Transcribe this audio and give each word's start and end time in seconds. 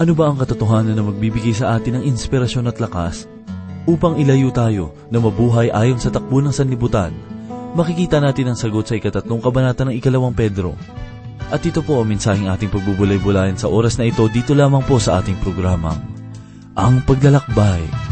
Ano 0.00 0.16
ba 0.16 0.32
ang 0.32 0.40
katotohanan 0.40 0.96
na 0.96 1.04
magbibigay 1.04 1.52
sa 1.52 1.76
atin 1.76 2.00
ng 2.00 2.08
inspirasyon 2.08 2.72
at 2.72 2.80
lakas 2.80 3.28
upang 3.84 4.16
ilayo 4.16 4.48
tayo 4.48 4.96
na 5.12 5.20
mabuhay 5.20 5.68
ayon 5.68 6.00
sa 6.00 6.08
takbo 6.08 6.40
ng 6.40 6.56
sanlibutan? 6.56 7.12
Makikita 7.76 8.16
natin 8.16 8.48
ang 8.48 8.56
sagot 8.56 8.88
sa 8.88 8.96
ikatatlong 8.96 9.44
kabanata 9.44 9.84
ng 9.84 9.92
ikalawang 10.00 10.32
Pedro. 10.32 10.72
At 11.52 11.60
ito 11.68 11.84
po 11.84 12.00
ang 12.00 12.08
mensaheng 12.08 12.48
ating 12.48 12.72
pagbubulay-bulayan 12.72 13.60
sa 13.60 13.68
oras 13.68 14.00
na 14.00 14.08
ito 14.08 14.24
dito 14.32 14.56
lamang 14.56 14.80
po 14.88 14.96
sa 14.96 15.20
ating 15.20 15.36
programang, 15.44 16.00
Ang 16.80 17.04
Paglalakbay. 17.04 18.09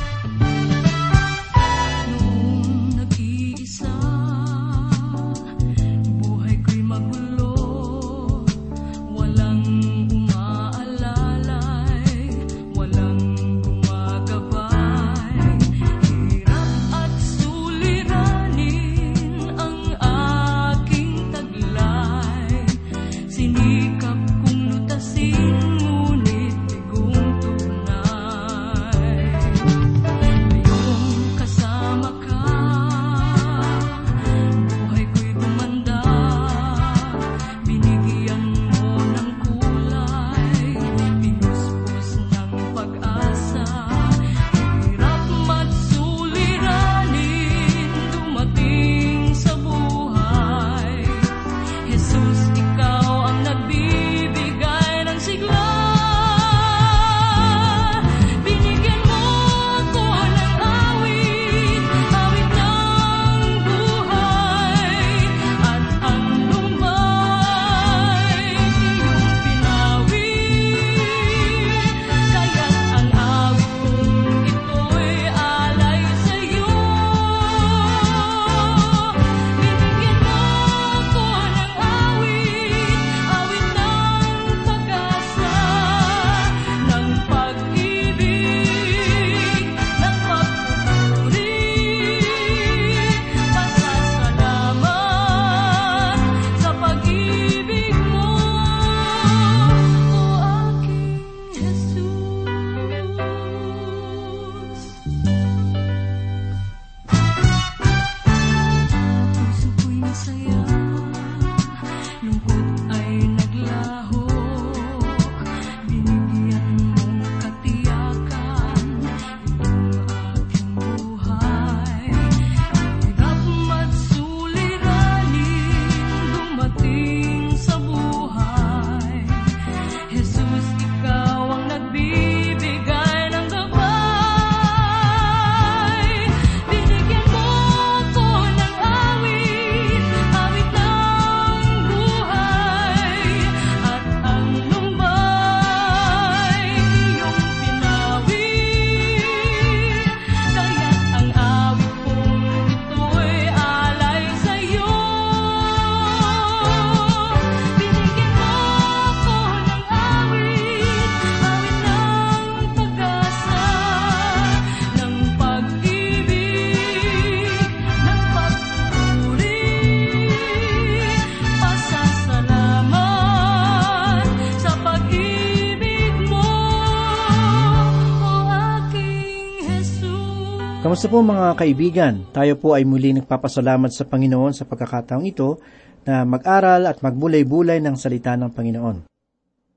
Kamusta 180.99 181.15
po 181.15 181.23
mga 181.23 181.55
kaibigan? 181.55 182.15
Tayo 182.35 182.59
po 182.59 182.75
ay 182.75 182.83
muli 182.83 183.15
nagpapasalamat 183.15 183.95
sa 183.95 184.03
Panginoon 184.03 184.51
sa 184.51 184.67
pagkakataong 184.67 185.31
ito 185.31 185.63
na 186.03 186.27
mag-aral 186.27 186.91
at 186.91 186.99
magbulay-bulay 187.07 187.79
ng 187.79 187.95
salita 187.95 188.35
ng 188.35 188.51
Panginoon. 188.51 189.07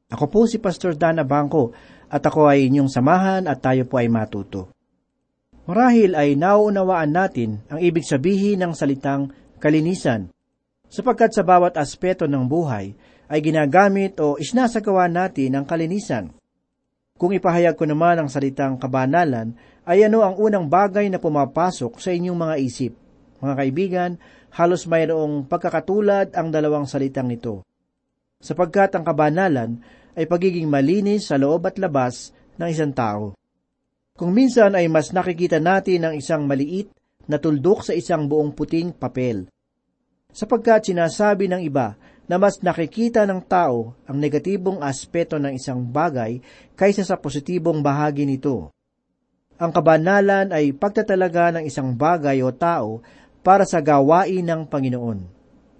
Ako 0.09 0.25
po 0.33 0.49
si 0.49 0.57
Pastor 0.57 0.97
Dana 0.97 1.21
Bangko 1.21 1.77
at 2.09 2.25
ako 2.25 2.49
ay 2.49 2.73
inyong 2.73 2.89
samahan 2.89 3.45
at 3.45 3.61
tayo 3.61 3.85
po 3.85 4.01
ay 4.01 4.09
matuto. 4.09 4.73
Marahil 5.69 6.17
ay 6.17 6.33
nauunawaan 6.41 7.13
natin 7.13 7.61
ang 7.69 7.77
ibig 7.77 8.01
sabihin 8.01 8.65
ng 8.65 8.73
salitang 8.73 9.29
kalinisan 9.61 10.33
sapagkat 10.89 11.37
sa 11.37 11.45
bawat 11.45 11.77
aspeto 11.77 12.25
ng 12.25 12.49
buhay 12.49 12.97
ay 13.29 13.39
ginagamit 13.45 14.17
o 14.17 14.41
isnasagawa 14.41 15.05
natin 15.05 15.53
ang 15.53 15.69
kalinisan. 15.69 16.33
Kung 17.13 17.29
ipahayag 17.29 17.77
ko 17.77 17.85
naman 17.85 18.17
ang 18.17 18.33
salitang 18.33 18.81
kabanalan, 18.81 19.53
ay 19.85 20.05
ano 20.05 20.21
ang 20.21 20.37
unang 20.37 20.69
bagay 20.69 21.09
na 21.09 21.17
pumapasok 21.17 21.97
sa 21.97 22.13
inyong 22.13 22.37
mga 22.37 22.55
isip? 22.61 22.93
Mga 23.41 23.53
kaibigan, 23.57 24.11
halos 24.53 24.85
mayroong 24.85 25.49
pagkakatulad 25.49 26.37
ang 26.37 26.53
dalawang 26.53 26.85
salitang 26.85 27.33
ito. 27.33 27.65
Sapagkat 28.41 28.93
ang 28.97 29.05
kabanalan 29.05 29.81
ay 30.13 30.25
pagiging 30.29 30.69
malinis 30.69 31.29
sa 31.29 31.39
loob 31.41 31.65
at 31.65 31.81
labas 31.81 32.35
ng 32.59 32.67
isang 32.69 32.93
tao. 32.93 33.33
Kung 34.13 34.35
minsan 34.35 34.77
ay 34.77 34.85
mas 34.91 35.15
nakikita 35.15 35.57
natin 35.57 36.05
ang 36.05 36.13
isang 36.13 36.45
maliit 36.45 36.93
na 37.25 37.41
tuldok 37.41 37.87
sa 37.89 37.93
isang 37.95 38.29
buong 38.29 38.53
puting 38.53 38.93
papel. 38.93 39.49
Sapagkat 40.31 40.91
sinasabi 40.91 41.49
ng 41.49 41.61
iba 41.65 41.95
na 42.29 42.39
mas 42.39 42.61
nakikita 42.63 43.27
ng 43.27 43.43
tao 43.43 43.97
ang 44.07 44.17
negatibong 44.19 44.79
aspeto 44.79 45.35
ng 45.35 45.51
isang 45.57 45.83
bagay 45.83 46.39
kaysa 46.77 47.03
sa 47.03 47.19
positibong 47.19 47.83
bahagi 47.83 48.23
nito. 48.23 48.71
Ang 49.61 49.69
kabanalan 49.69 50.49
ay 50.49 50.73
pagtatalaga 50.73 51.53
ng 51.53 51.69
isang 51.69 51.93
bagay 51.93 52.41
o 52.41 52.49
tao 52.49 53.05
para 53.45 53.61
sa 53.61 53.77
gawain 53.77 54.41
ng 54.41 54.65
Panginoon. 54.65 55.19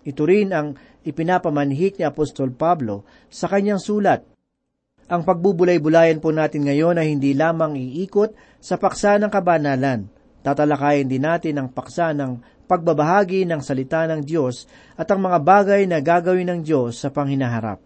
Ito 0.06 0.22
rin 0.30 0.54
ang 0.54 0.78
ipinapamanhik 1.02 1.98
ni 1.98 2.06
Apostol 2.06 2.54
Pablo 2.54 3.10
sa 3.34 3.50
kanyang 3.50 3.82
sulat. 3.82 4.22
Ang 5.10 5.26
pagbubulay-bulayan 5.26 6.22
po 6.22 6.30
natin 6.30 6.70
ngayon 6.70 7.02
ay 7.02 7.10
hindi 7.10 7.34
lamang 7.34 7.74
iikot 7.74 8.62
sa 8.62 8.78
paksa 8.78 9.18
ng 9.18 9.34
kabanalan. 9.34 10.06
Tatalakayin 10.46 11.10
din 11.10 11.26
natin 11.26 11.58
ang 11.58 11.74
paksa 11.74 12.14
ng 12.14 12.38
pagbabahagi 12.70 13.50
ng 13.50 13.66
salita 13.66 14.06
ng 14.06 14.22
Diyos 14.22 14.70
at 14.94 15.10
ang 15.10 15.26
mga 15.26 15.42
bagay 15.42 15.90
na 15.90 16.06
gagawin 16.06 16.54
ng 16.54 16.60
Diyos 16.62 17.02
sa 17.02 17.10
panghinaharap. 17.10 17.82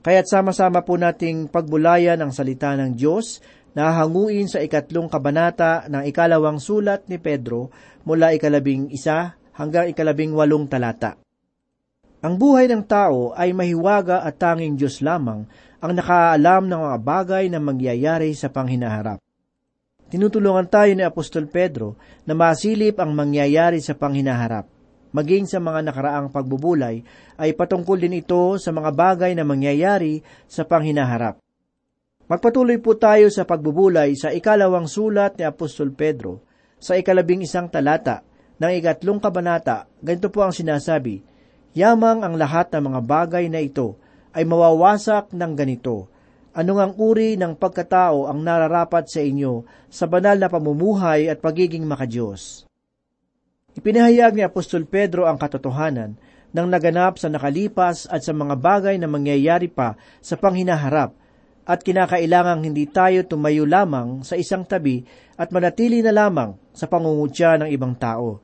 Kaya't 0.00 0.32
sama-sama 0.32 0.80
po 0.80 0.96
nating 0.96 1.52
pagbulayan 1.52 2.16
ang 2.24 2.32
salita 2.32 2.72
ng 2.72 2.96
Diyos 2.96 3.44
na 3.74 3.94
hanguin 3.94 4.50
sa 4.50 4.58
ikatlong 4.58 5.06
kabanata 5.06 5.86
ng 5.86 6.02
ikalawang 6.10 6.58
sulat 6.58 7.06
ni 7.06 7.22
Pedro 7.22 7.70
mula 8.02 8.34
ikalabing 8.34 8.90
isa 8.90 9.38
hanggang 9.54 9.90
ikalabing 9.92 10.34
walong 10.34 10.66
talata. 10.66 11.20
Ang 12.20 12.36
buhay 12.36 12.68
ng 12.68 12.84
tao 12.84 13.32
ay 13.32 13.56
mahiwaga 13.56 14.20
at 14.20 14.36
tanging 14.36 14.76
Diyos 14.76 15.00
lamang 15.00 15.48
ang 15.80 15.92
nakaalam 15.96 16.68
ng 16.68 16.80
mga 16.84 16.98
bagay 17.00 17.44
na 17.48 17.56
mangyayari 17.56 18.36
sa 18.36 18.52
panghinaharap. 18.52 19.16
Tinutulungan 20.10 20.68
tayo 20.68 20.92
ni 20.92 21.00
Apostol 21.06 21.48
Pedro 21.48 21.96
na 22.28 22.36
masilip 22.36 23.00
ang 23.00 23.16
mangyayari 23.16 23.80
sa 23.80 23.96
panghinaharap. 23.96 24.68
Maging 25.10 25.48
sa 25.48 25.58
mga 25.58 25.86
nakaraang 25.86 26.28
pagbubulay 26.28 27.02
ay 27.40 27.50
patungkol 27.56 27.96
din 27.96 28.20
ito 28.20 28.58
sa 28.60 28.70
mga 28.70 28.90
bagay 28.92 29.32
na 29.32 29.46
mangyayari 29.46 30.20
sa 30.44 30.68
panghinaharap. 30.68 31.40
Magpatuloy 32.30 32.78
po 32.78 32.94
tayo 32.94 33.26
sa 33.26 33.42
pagbubulay 33.42 34.14
sa 34.14 34.30
ikalawang 34.30 34.86
sulat 34.86 35.34
ni 35.34 35.42
Apostol 35.42 35.90
Pedro 35.90 36.46
sa 36.78 36.94
ikalabing 36.94 37.42
isang 37.42 37.66
talata 37.66 38.22
ng 38.62 38.70
ikatlong 38.70 39.18
kabanata. 39.18 39.90
Ganito 39.98 40.30
po 40.30 40.46
ang 40.46 40.54
sinasabi, 40.54 41.26
Yamang 41.74 42.22
ang 42.22 42.38
lahat 42.38 42.70
ng 42.70 42.86
mga 42.86 43.00
bagay 43.02 43.50
na 43.50 43.58
ito 43.58 43.98
ay 44.30 44.46
mawawasak 44.46 45.34
ng 45.34 45.52
ganito. 45.58 46.06
Anong 46.54 46.78
ang 46.78 46.92
uri 47.02 47.34
ng 47.34 47.58
pagkatao 47.58 48.30
ang 48.30 48.46
nararapat 48.46 49.10
sa 49.10 49.18
inyo 49.18 49.66
sa 49.90 50.06
banal 50.06 50.38
na 50.38 50.46
pamumuhay 50.46 51.26
at 51.26 51.42
pagiging 51.42 51.82
makadiyos? 51.82 52.62
Ipinahayag 53.74 54.38
ni 54.38 54.46
Apostol 54.46 54.86
Pedro 54.86 55.26
ang 55.26 55.34
katotohanan 55.34 56.14
ng 56.54 56.66
naganap 56.70 57.18
sa 57.18 57.26
nakalipas 57.26 58.06
at 58.06 58.22
sa 58.22 58.30
mga 58.30 58.54
bagay 58.54 58.94
na 59.02 59.10
mangyayari 59.10 59.66
pa 59.66 59.98
sa 60.22 60.38
panghinaharap 60.38 61.18
at 61.70 61.86
kinakailangang 61.86 62.66
hindi 62.66 62.90
tayo 62.90 63.22
tumayo 63.22 63.62
lamang 63.62 64.26
sa 64.26 64.34
isang 64.34 64.66
tabi 64.66 65.06
at 65.38 65.54
manatili 65.54 66.02
na 66.02 66.10
lamang 66.10 66.58
sa 66.74 66.90
pangungutya 66.90 67.62
ng 67.62 67.70
ibang 67.70 67.94
tao. 67.94 68.42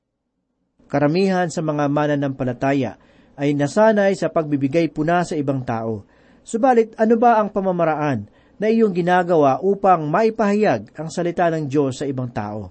Karamihan 0.87 1.51
sa 1.51 1.59
mga 1.67 1.91
mananampalataya 1.91 3.03
ay 3.35 3.59
nasanay 3.59 4.15
sa 4.15 4.31
pagbibigay 4.31 4.95
puna 4.95 5.27
sa 5.27 5.35
ibang 5.35 5.67
tao. 5.67 6.07
Subalit 6.47 6.95
ano 6.95 7.19
ba 7.19 7.43
ang 7.43 7.51
pamamaraan 7.51 8.31
na 8.63 8.71
iyong 8.71 8.95
ginagawa 8.95 9.59
upang 9.59 10.07
maipahayag 10.07 10.95
ang 10.95 11.11
salita 11.11 11.51
ng 11.51 11.67
Diyos 11.67 11.99
sa 11.99 12.07
ibang 12.07 12.31
tao? 12.31 12.71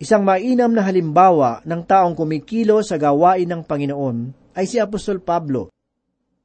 Isang 0.00 0.24
mainam 0.24 0.72
na 0.72 0.80
halimbawa 0.82 1.60
ng 1.68 1.82
taong 1.84 2.16
kumikilo 2.16 2.80
sa 2.80 2.96
gawain 2.96 3.46
ng 3.46 3.62
Panginoon 3.68 4.16
ay 4.56 4.64
si 4.64 4.80
Apostol 4.80 5.20
Pablo 5.20 5.68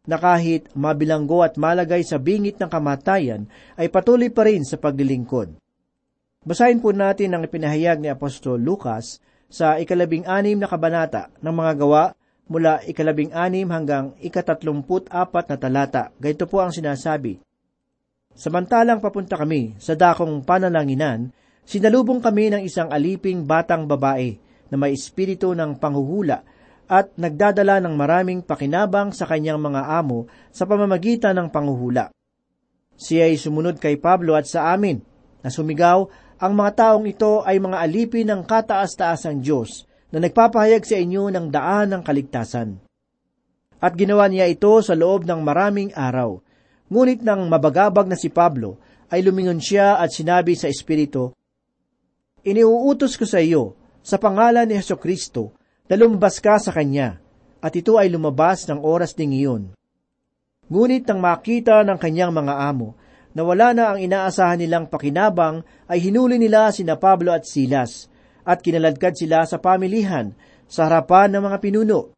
na 0.07 0.15
kahit 0.15 0.71
mabilanggo 0.71 1.44
at 1.44 1.59
malagay 1.59 2.01
sa 2.01 2.15
bingit 2.15 2.56
ng 2.57 2.71
kamatayan, 2.71 3.45
ay 3.75 3.92
patuloy 3.92 4.31
pa 4.31 4.48
rin 4.48 4.63
sa 4.63 4.80
paglilingkod. 4.80 5.59
Basahin 6.48 6.80
po 6.80 6.95
natin 6.95 7.36
ang 7.36 7.44
ipinahayag 7.44 8.00
ni 8.00 8.07
Apostol 8.07 8.63
Lucas 8.63 9.19
sa 9.51 9.75
ikalabing 9.75 10.24
anim 10.24 10.56
na 10.56 10.71
kabanata 10.71 11.27
ng 11.44 11.51
mga 11.51 11.74
gawa 11.75 12.04
mula 12.48 12.80
ikalabing 12.88 13.36
anim 13.36 13.68
hanggang 13.68 14.15
ikatatlumput 14.24 15.12
apat 15.12 15.51
na 15.51 15.57
talata. 15.59 16.15
Ganito 16.15 16.48
po 16.48 16.63
ang 16.63 16.71
sinasabi. 16.71 17.44
Samantalang 18.31 19.04
papunta 19.04 19.36
kami 19.36 19.75
sa 19.75 20.00
dakong 20.00 20.48
panalanginan, 20.48 21.36
sinalubong 21.68 22.24
kami 22.24 22.54
ng 22.56 22.62
isang 22.63 22.88
aliping 22.88 23.44
batang 23.44 23.83
babae 23.83 24.39
na 24.71 24.75
may 24.80 24.95
espiritu 24.95 25.51
ng 25.51 25.75
panghuhula 25.75 26.48
at 26.88 27.12
nagdadala 27.19 27.84
ng 27.84 27.94
maraming 27.94 28.39
pakinabang 28.39 29.12
sa 29.12 29.28
kanyang 29.28 29.60
mga 29.60 30.00
amo 30.00 30.31
sa 30.56 30.63
pamamagitan 30.63 31.36
ng 31.36 31.48
panghuhula. 31.51 32.12
Siya 32.98 33.30
ay 33.30 33.38
sumunod 33.38 33.78
kay 33.78 34.00
Pablo 34.00 34.34
at 34.34 34.50
sa 34.50 34.74
amin, 34.74 35.04
na 35.44 35.54
sumigaw, 35.54 36.10
ang 36.38 36.54
mga 36.57 36.72
taong 36.74 37.06
ito 37.06 37.44
ay 37.45 37.62
mga 37.62 37.78
alipin 37.78 38.28
ng 38.30 38.42
kataas-taasang 38.48 39.44
Diyos 39.44 39.86
na 40.10 40.24
nagpapahayag 40.24 40.84
sa 40.88 40.98
inyo 40.98 41.30
ng 41.30 41.45
daan 41.51 41.94
ng 41.94 42.01
kaligtasan. 42.01 42.80
At 43.78 43.94
ginawa 43.94 44.25
niya 44.25 44.50
ito 44.50 44.81
sa 44.81 44.98
loob 44.98 45.28
ng 45.28 45.42
maraming 45.45 45.94
araw. 45.94 46.42
Ngunit 46.90 47.22
nang 47.22 47.45
mabagabag 47.45 48.10
na 48.10 48.18
si 48.18 48.31
Pablo, 48.33 48.81
ay 49.12 49.24
lumingon 49.24 49.62
siya 49.62 50.00
at 50.01 50.12
sinabi 50.12 50.57
sa 50.57 50.68
Espiritu, 50.72 51.31
Iniuutos 52.48 53.19
ko 53.19 53.28
sa 53.28 53.44
iyo, 53.44 53.75
sa 54.00 54.16
pangalan 54.16 54.63
ni 54.63 54.80
Heso 54.80 54.95
Kristo, 54.95 55.56
Nalumbas 55.88 56.44
ka 56.44 56.60
sa 56.60 56.75
kanya, 56.75 57.24
at 57.63 57.72
ito 57.72 57.95
ay 57.95 58.12
lumabas 58.12 58.68
ng 58.68 58.84
oras 58.84 59.16
ding 59.16 59.31
iyon. 59.31 59.72
Ngunit 60.68 61.07
nang 61.07 61.24
makita 61.24 61.80
ng 61.88 61.95
kanyang 61.95 62.36
mga 62.36 62.54
amo 62.68 63.00
na 63.31 63.45
wala 63.48 63.72
na 63.72 63.94
ang 63.94 64.00
inaasahan 64.01 64.60
nilang 64.60 64.89
pakinabang, 64.89 65.62
ay 65.88 66.01
hinuli 66.04 66.42
nila 66.42 66.74
sina 66.74 66.98
Pablo 66.98 67.30
at 67.31 67.45
Silas, 67.45 68.10
at 68.42 68.66
kinaladkad 68.66 69.13
sila 69.13 69.45
sa 69.45 69.62
pamilihan, 69.62 70.34
sa 70.66 70.89
harapan 70.89 71.38
ng 71.38 71.44
mga 71.45 71.57
pinuno. 71.62 72.18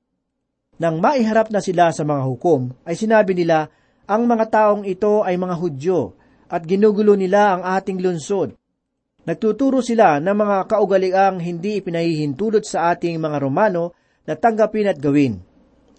Nang 0.79 1.03
maiharap 1.03 1.51
na 1.51 1.59
sila 1.59 1.91
sa 1.91 2.07
mga 2.07 2.23
hukom, 2.23 2.71
ay 2.87 2.95
sinabi 2.95 3.35
nila, 3.35 3.67
ang 4.09 4.25
mga 4.25 4.45
taong 4.47 4.87
ito 4.87 5.21
ay 5.21 5.35
mga 5.35 5.55
Hudyo, 5.59 6.15
at 6.49 6.65
ginugulo 6.65 7.13
nila 7.13 7.59
ang 7.59 7.61
ating 7.67 7.99
lunsod, 8.01 8.55
Nagtuturo 9.27 9.83
sila 9.83 10.23
ng 10.23 10.31
mga 10.31 10.57
kaugaliang 10.71 11.43
hindi 11.43 11.83
ipinahihintulot 11.83 12.63
sa 12.63 12.95
ating 12.95 13.19
mga 13.19 13.37
Romano 13.43 13.91
na 14.23 14.39
tanggapin 14.39 14.87
at 14.87 14.95
gawin. 14.95 15.43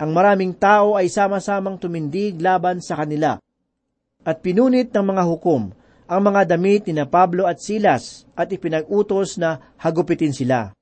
Ang 0.00 0.10
maraming 0.16 0.56
tao 0.56 0.96
ay 0.96 1.12
sama-samang 1.12 1.76
tumindig 1.76 2.40
laban 2.40 2.80
sa 2.80 2.96
kanila. 2.96 3.36
At 4.24 4.40
pinunit 4.40 4.88
ng 4.96 5.04
mga 5.04 5.22
hukom 5.28 5.76
ang 6.08 6.20
mga 6.24 6.56
damit 6.56 6.88
ni 6.88 6.96
na 6.96 7.04
Pablo 7.04 7.44
at 7.44 7.60
Silas 7.60 8.24
at 8.32 8.48
ipinag-utos 8.48 9.36
na 9.36 9.76
hagupitin 9.76 10.32
sila. 10.32 10.72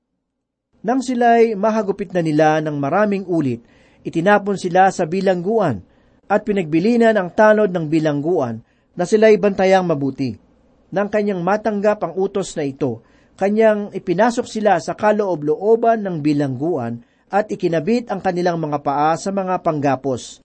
Nang 0.79 1.03
sila'y 1.03 1.59
mahagupit 1.59 2.15
na 2.15 2.23
nila 2.23 2.63
ng 2.63 2.79
maraming 2.79 3.27
ulit, 3.27 3.59
itinapon 4.07 4.55
sila 4.55 4.87
sa 4.95 5.03
bilangguan 5.03 5.83
at 6.31 6.47
pinagbilinan 6.47 7.19
ang 7.19 7.35
tanod 7.35 7.67
ng 7.67 7.85
bilangguan 7.91 8.63
na 8.95 9.03
sila'y 9.03 9.35
bantayang 9.35 9.83
mabuti 9.83 10.48
nang 10.89 11.09
kanyang 11.09 11.45
matanggap 11.45 12.01
ang 12.01 12.13
utos 12.17 12.57
na 12.57 12.65
ito, 12.65 13.05
kanyang 13.37 13.93
ipinasok 13.93 14.45
sila 14.49 14.81
sa 14.81 14.97
kaloob-looban 14.97 16.03
ng 16.03 16.19
bilangguan 16.19 17.05
at 17.29 17.47
ikinabit 17.53 18.09
ang 18.09 18.19
kanilang 18.19 18.57
mga 18.57 18.81
paa 18.81 19.13
sa 19.15 19.29
mga 19.29 19.61
panggapos. 19.61 20.41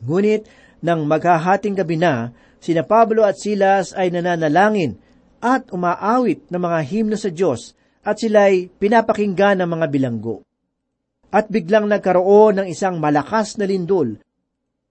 Ngunit, 0.00 0.48
nang 0.80 1.04
maghahating 1.04 1.76
gabi 1.76 2.00
na, 2.00 2.32
sina 2.62 2.86
Pablo 2.86 3.26
at 3.26 3.36
Silas 3.36 3.92
ay 3.92 4.14
nananalangin 4.14 4.96
at 5.38 5.70
umaawit 5.70 6.50
ng 6.50 6.58
mga 6.58 6.78
himno 6.86 7.16
sa 7.18 7.30
Diyos 7.30 7.74
at 8.02 8.18
sila'y 8.18 8.72
pinapakinggan 8.74 9.62
ng 9.62 9.68
mga 9.68 9.86
bilanggo. 9.90 10.42
At 11.28 11.52
biglang 11.52 11.86
nagkaroon 11.86 12.62
ng 12.62 12.66
isang 12.72 12.96
malakas 12.96 13.60
na 13.60 13.68
lindol. 13.68 14.16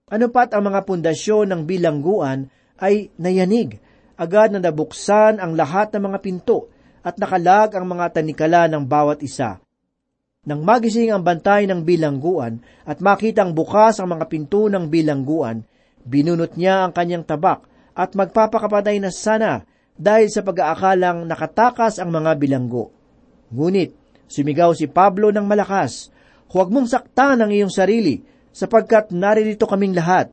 Ano 0.08 0.26
pat 0.30 0.54
ang 0.54 0.70
mga 0.70 0.86
pundasyon 0.86 1.50
ng 1.50 1.62
bilangguan 1.66 2.46
ay 2.78 3.10
nayanig 3.18 3.82
agad 4.18 4.50
na 4.50 4.58
nabuksan 4.58 5.38
ang 5.38 5.54
lahat 5.54 5.94
ng 5.94 6.02
mga 6.10 6.18
pinto 6.18 6.66
at 7.06 7.14
nakalag 7.16 7.78
ang 7.78 7.86
mga 7.86 8.18
tanikala 8.18 8.66
ng 8.66 8.82
bawat 8.82 9.22
isa. 9.22 9.62
Nang 10.42 10.66
magising 10.66 11.14
ang 11.14 11.22
bantay 11.22 11.70
ng 11.70 11.86
bilangguan 11.86 12.58
at 12.82 12.98
makitang 12.98 13.54
bukas 13.54 14.02
ang 14.02 14.10
mga 14.18 14.26
pinto 14.26 14.66
ng 14.66 14.90
bilangguan, 14.90 15.62
binunot 16.02 16.58
niya 16.58 16.88
ang 16.88 16.92
kanyang 16.92 17.22
tabak 17.22 17.62
at 17.94 18.18
magpapakapatay 18.18 18.98
na 18.98 19.14
sana 19.14 19.62
dahil 19.94 20.26
sa 20.30 20.42
pag-aakalang 20.42 21.26
nakatakas 21.26 22.02
ang 22.02 22.10
mga 22.10 22.34
bilanggo. 22.38 22.90
Ngunit, 23.54 23.94
sumigaw 24.26 24.74
si 24.74 24.90
Pablo 24.90 25.30
ng 25.30 25.46
malakas, 25.46 26.10
Huwag 26.48 26.72
mong 26.72 26.88
saktan 26.88 27.44
ang 27.44 27.52
iyong 27.52 27.68
sarili, 27.68 28.24
sapagkat 28.56 29.12
naririto 29.12 29.68
kaming 29.68 29.92
lahat. 29.92 30.32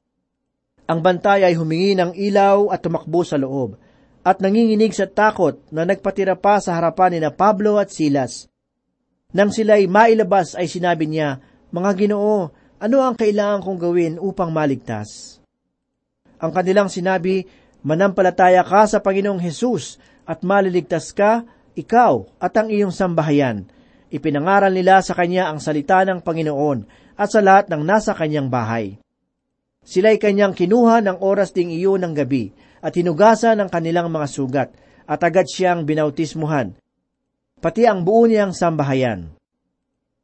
Ang 0.85 1.01
bantay 1.01 1.41
ay 1.41 1.57
humingi 1.57 1.97
ng 1.97 2.13
ilaw 2.13 2.69
at 2.69 2.85
tumakbo 2.85 3.25
sa 3.25 3.41
loob, 3.41 3.73
at 4.21 4.37
nanginginig 4.37 4.93
sa 4.93 5.09
takot 5.09 5.57
na 5.73 5.81
nagpatira 5.85 6.37
pa 6.37 6.61
sa 6.61 6.77
harapan 6.77 7.17
ni 7.17 7.19
na 7.21 7.33
Pablo 7.33 7.81
at 7.81 7.89
Silas. 7.89 8.45
Nang 9.33 9.49
sila'y 9.49 9.89
mailabas 9.89 10.53
ay 10.53 10.69
sinabi 10.69 11.09
niya, 11.09 11.41
Mga 11.73 11.91
ginoo, 12.05 12.53
ano 12.77 12.97
ang 13.01 13.17
kailangan 13.17 13.65
kong 13.65 13.79
gawin 13.81 14.15
upang 14.21 14.53
maligtas? 14.53 15.41
Ang 16.37 16.53
kanilang 16.53 16.89
sinabi, 16.93 17.49
Manampalataya 17.85 18.65
ka 18.65 18.89
sa 18.89 18.97
Panginoong 19.01 19.41
Hesus 19.41 20.01
at 20.25 20.41
maliligtas 20.41 21.13
ka, 21.13 21.45
ikaw 21.77 22.25
at 22.41 22.53
ang 22.57 22.73
iyong 22.73 22.89
sambahayan. 22.89 23.69
Ipinangaral 24.09 24.73
nila 24.73 25.01
sa 25.05 25.13
kanya 25.13 25.53
ang 25.53 25.61
salita 25.61 26.01
ng 26.01 26.21
Panginoon 26.21 26.85
at 27.13 27.29
sa 27.29 27.45
lahat 27.45 27.69
ng 27.69 27.81
nasa 27.85 28.17
kanyang 28.17 28.49
bahay. 28.49 28.97
Sila'y 29.85 30.17
kanyang 30.17 30.57
kinuha 30.57 31.05
ng 31.05 31.21
oras 31.21 31.53
ding 31.53 31.69
iyon 31.69 32.01
ng 32.01 32.13
gabi 32.17 32.49
at 32.81 32.97
hinugasan 32.97 33.61
ng 33.61 33.69
kanilang 33.69 34.09
mga 34.09 34.27
sugat 34.27 34.69
at 35.05 35.21
agad 35.21 35.45
siyang 35.45 35.85
binautismuhan, 35.85 36.73
pati 37.61 37.85
ang 37.85 38.01
buo 38.01 38.25
niyang 38.25 38.49
sambahayan. 38.49 39.37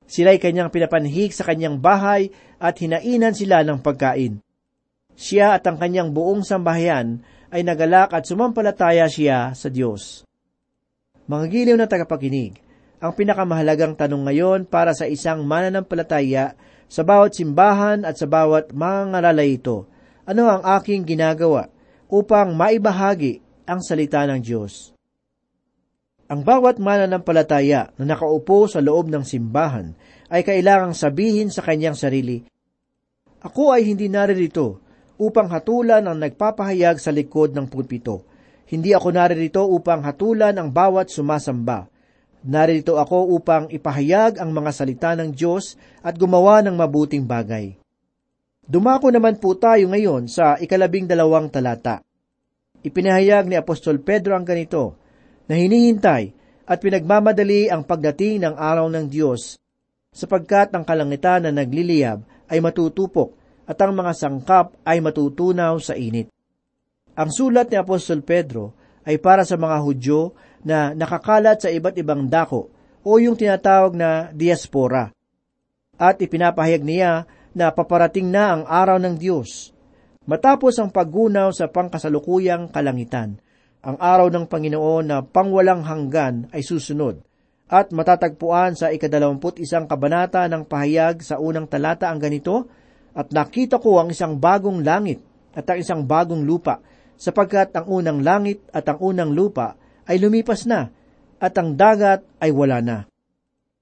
Sila'y 0.10 0.41
kanyang 0.41 0.74
pinapanhig 0.74 1.30
sa 1.32 1.46
kanyang 1.46 1.77
bahay 1.77 2.34
at 2.58 2.75
hinainan 2.82 3.38
sila 3.38 3.62
ng 3.62 3.80
pagkain. 3.80 4.41
Siya 5.13 5.53
at 5.56 5.63
ang 5.70 5.77
kanyang 5.77 6.10
buong 6.10 6.41
sambahayan 6.41 7.22
ay 7.53 7.62
nagalak 7.62 8.12
at 8.18 8.25
sumampalataya 8.25 9.06
siya 9.06 9.53
sa 9.53 9.70
Diyos. 9.70 10.25
Mga 11.30 11.46
giliw 11.48 11.77
na 11.77 11.86
tagapakinig, 11.86 12.58
ang 12.98 13.13
pinakamahalagang 13.13 13.94
tanong 13.94 14.25
ngayon 14.25 14.60
para 14.65 14.98
sa 14.98 15.06
isang 15.06 15.46
mananampalataya 15.46 16.58
sa 16.91 17.07
bawat 17.07 17.31
simbahan 17.39 18.03
at 18.03 18.19
sa 18.19 18.27
bawat 18.27 18.75
mga 18.75 19.24
ito, 19.48 19.88
ano 20.27 20.43
ang 20.51 20.63
aking 20.75 21.07
ginagawa 21.07 21.71
upang 22.12 22.51
maibahagi 22.51 23.39
ang 23.63 23.79
salita 23.79 24.27
ng 24.27 24.43
Diyos. 24.43 24.91
Ang 26.27 26.43
bawat 26.43 26.79
mananampalataya 26.83 27.95
na 27.95 28.03
nakaupo 28.03 28.67
sa 28.67 28.83
loob 28.83 29.07
ng 29.07 29.24
simbahan 29.24 29.95
ay 30.31 30.43
kailangang 30.43 30.95
sabihin 30.95 31.48
sa 31.51 31.63
kanyang 31.63 31.95
sarili, 31.95 32.43
Ako 33.43 33.75
ay 33.75 33.88
hindi 33.88 34.12
naririto 34.12 34.79
upang 35.19 35.51
hatulan 35.51 36.07
ang 36.07 36.19
nagpapahayag 36.19 37.03
sa 37.03 37.12
likod 37.12 37.51
ng 37.51 37.67
pulpito. 37.67 38.24
Hindi 38.71 38.95
ako 38.95 39.12
naririto 39.12 39.67
upang 39.67 40.07
hatulan 40.07 40.55
ang 40.55 40.71
bawat 40.71 41.12
sumasamba. 41.12 41.90
Naririto 42.41 42.98
ako 42.98 43.38
upang 43.38 43.69
ipahayag 43.69 44.41
ang 44.41 44.50
mga 44.50 44.71
salita 44.74 45.13
ng 45.13 45.29
Diyos 45.29 45.77
at 46.01 46.17
gumawa 46.17 46.65
ng 46.65 46.74
mabuting 46.74 47.21
bagay. 47.29 47.77
Dumako 48.65 49.13
naman 49.13 49.38
po 49.38 49.53
tayo 49.53 49.86
ngayon 49.89 50.25
sa 50.25 50.57
ikalabing 50.57 51.05
dalawang 51.05 51.53
talata. 51.53 52.01
Ipinahayag 52.81 53.45
ni 53.45 53.53
Apostol 53.53 54.01
Pedro 54.01 54.33
ang 54.33 54.41
ganito, 54.41 54.98
na 55.45 55.60
hinihintay 55.60 56.33
at 56.65 56.77
pinagmamadali 56.81 57.69
ang 57.69 57.86
pagdating 57.86 58.41
ng 58.41 58.55
araw 58.57 58.89
ng 58.89 59.05
Diyos, 59.12 59.60
sapagkat 60.10 60.74
ang 60.74 60.81
kalangitan 60.81 61.45
na 61.45 61.51
nagliliyab 61.51 62.25
ay 62.50 62.57
matutupok 62.57 63.38
at 63.69 63.77
ang 63.77 63.93
mga 63.93 64.17
sangkap 64.17 64.74
ay 64.81 64.98
matutunaw 65.03 65.77
sa 65.77 65.93
init. 65.93 66.31
Ang 67.13 67.29
sulat 67.29 67.69
ni 67.69 67.77
Apostol 67.77 68.25
Pedro 68.25 68.74
ay 69.05 69.19
para 69.21 69.45
sa 69.45 69.60
mga 69.60 69.77
Hudyo 69.83 70.33
na 70.65 70.94
nakakalat 70.94 71.62
sa 71.62 71.70
iba't 71.70 71.96
ibang 71.98 72.30
dako 72.30 72.70
o 73.01 73.18
yung 73.18 73.38
tinatawag 73.38 73.98
na 73.98 74.30
diaspora. 74.34 75.10
At 75.98 76.22
ipinapahayag 76.22 76.82
niya 76.82 77.25
na 77.53 77.70
paparating 77.74 78.30
na 78.30 78.58
ang 78.58 78.63
araw 78.65 78.98
ng 79.01 79.15
Diyos. 79.18 79.74
Matapos 80.25 80.77
ang 80.77 80.94
paggunaw 80.94 81.50
sa 81.53 81.70
pangkasalukuyang 81.70 82.70
kalangitan, 82.70 83.41
ang 83.82 83.98
araw 83.98 84.30
ng 84.30 84.46
Panginoon 84.46 85.06
na 85.10 85.18
pangwalang 85.25 85.82
hanggan 85.82 86.53
ay 86.53 86.62
susunod 86.62 87.25
at 87.72 87.89
matatagpuan 87.96 88.75
sa 88.75 88.91
ikadalawamput 88.91 89.63
isang 89.63 89.88
kabanata 89.88 90.44
ng 90.51 90.68
pahayag 90.68 91.24
sa 91.24 91.39
unang 91.39 91.72
talata 91.72 92.12
ang 92.12 92.20
ganito, 92.20 92.68
at 93.15 93.32
nakita 93.32 93.80
ko 93.80 94.03
ang 94.03 94.12
isang 94.12 94.36
bagong 94.36 94.84
langit 94.84 95.24
at 95.56 95.63
ang 95.72 95.80
isang 95.80 96.03
bagong 96.03 96.44
lupa, 96.44 96.84
sapagkat 97.15 97.72
ang 97.72 97.88
unang 97.88 98.20
langit 98.20 98.60
at 98.75 98.84
ang 98.91 99.00
unang 99.00 99.32
lupa 99.32 99.80
ay 100.05 100.22
lumipas 100.22 100.65
na, 100.70 100.89
at 101.41 101.53
ang 101.58 101.74
dagat 101.74 102.22
ay 102.38 102.53
wala 102.53 102.79
na. 102.79 102.98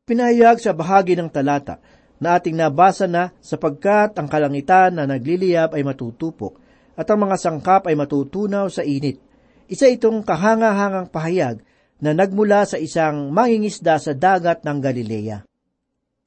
Pinahayag 0.08 0.64
sa 0.64 0.72
bahagi 0.72 1.20
ng 1.20 1.30
talata 1.30 1.78
na 2.20 2.40
ating 2.40 2.56
nabasa 2.56 3.06
na 3.08 3.36
sapagkat 3.40 4.16
ang 4.16 4.28
kalangitan 4.28 4.96
na 4.96 5.08
nagliliyab 5.08 5.76
ay 5.76 5.84
matutupok, 5.84 6.58
at 7.00 7.08
ang 7.08 7.30
mga 7.30 7.36
sangkap 7.40 7.88
ay 7.88 7.96
matutunaw 7.96 8.68
sa 8.68 8.84
init 8.84 9.30
isa 9.70 9.86
itong 9.86 10.26
kahangahangang 10.26 11.14
pahayag 11.14 11.62
na 12.02 12.18
nagmula 12.18 12.66
sa 12.66 12.82
isang 12.82 13.30
mangingisda 13.30 14.02
sa 14.02 14.18
dagat 14.18 14.66
ng 14.66 14.78
Galilea. 14.82 15.46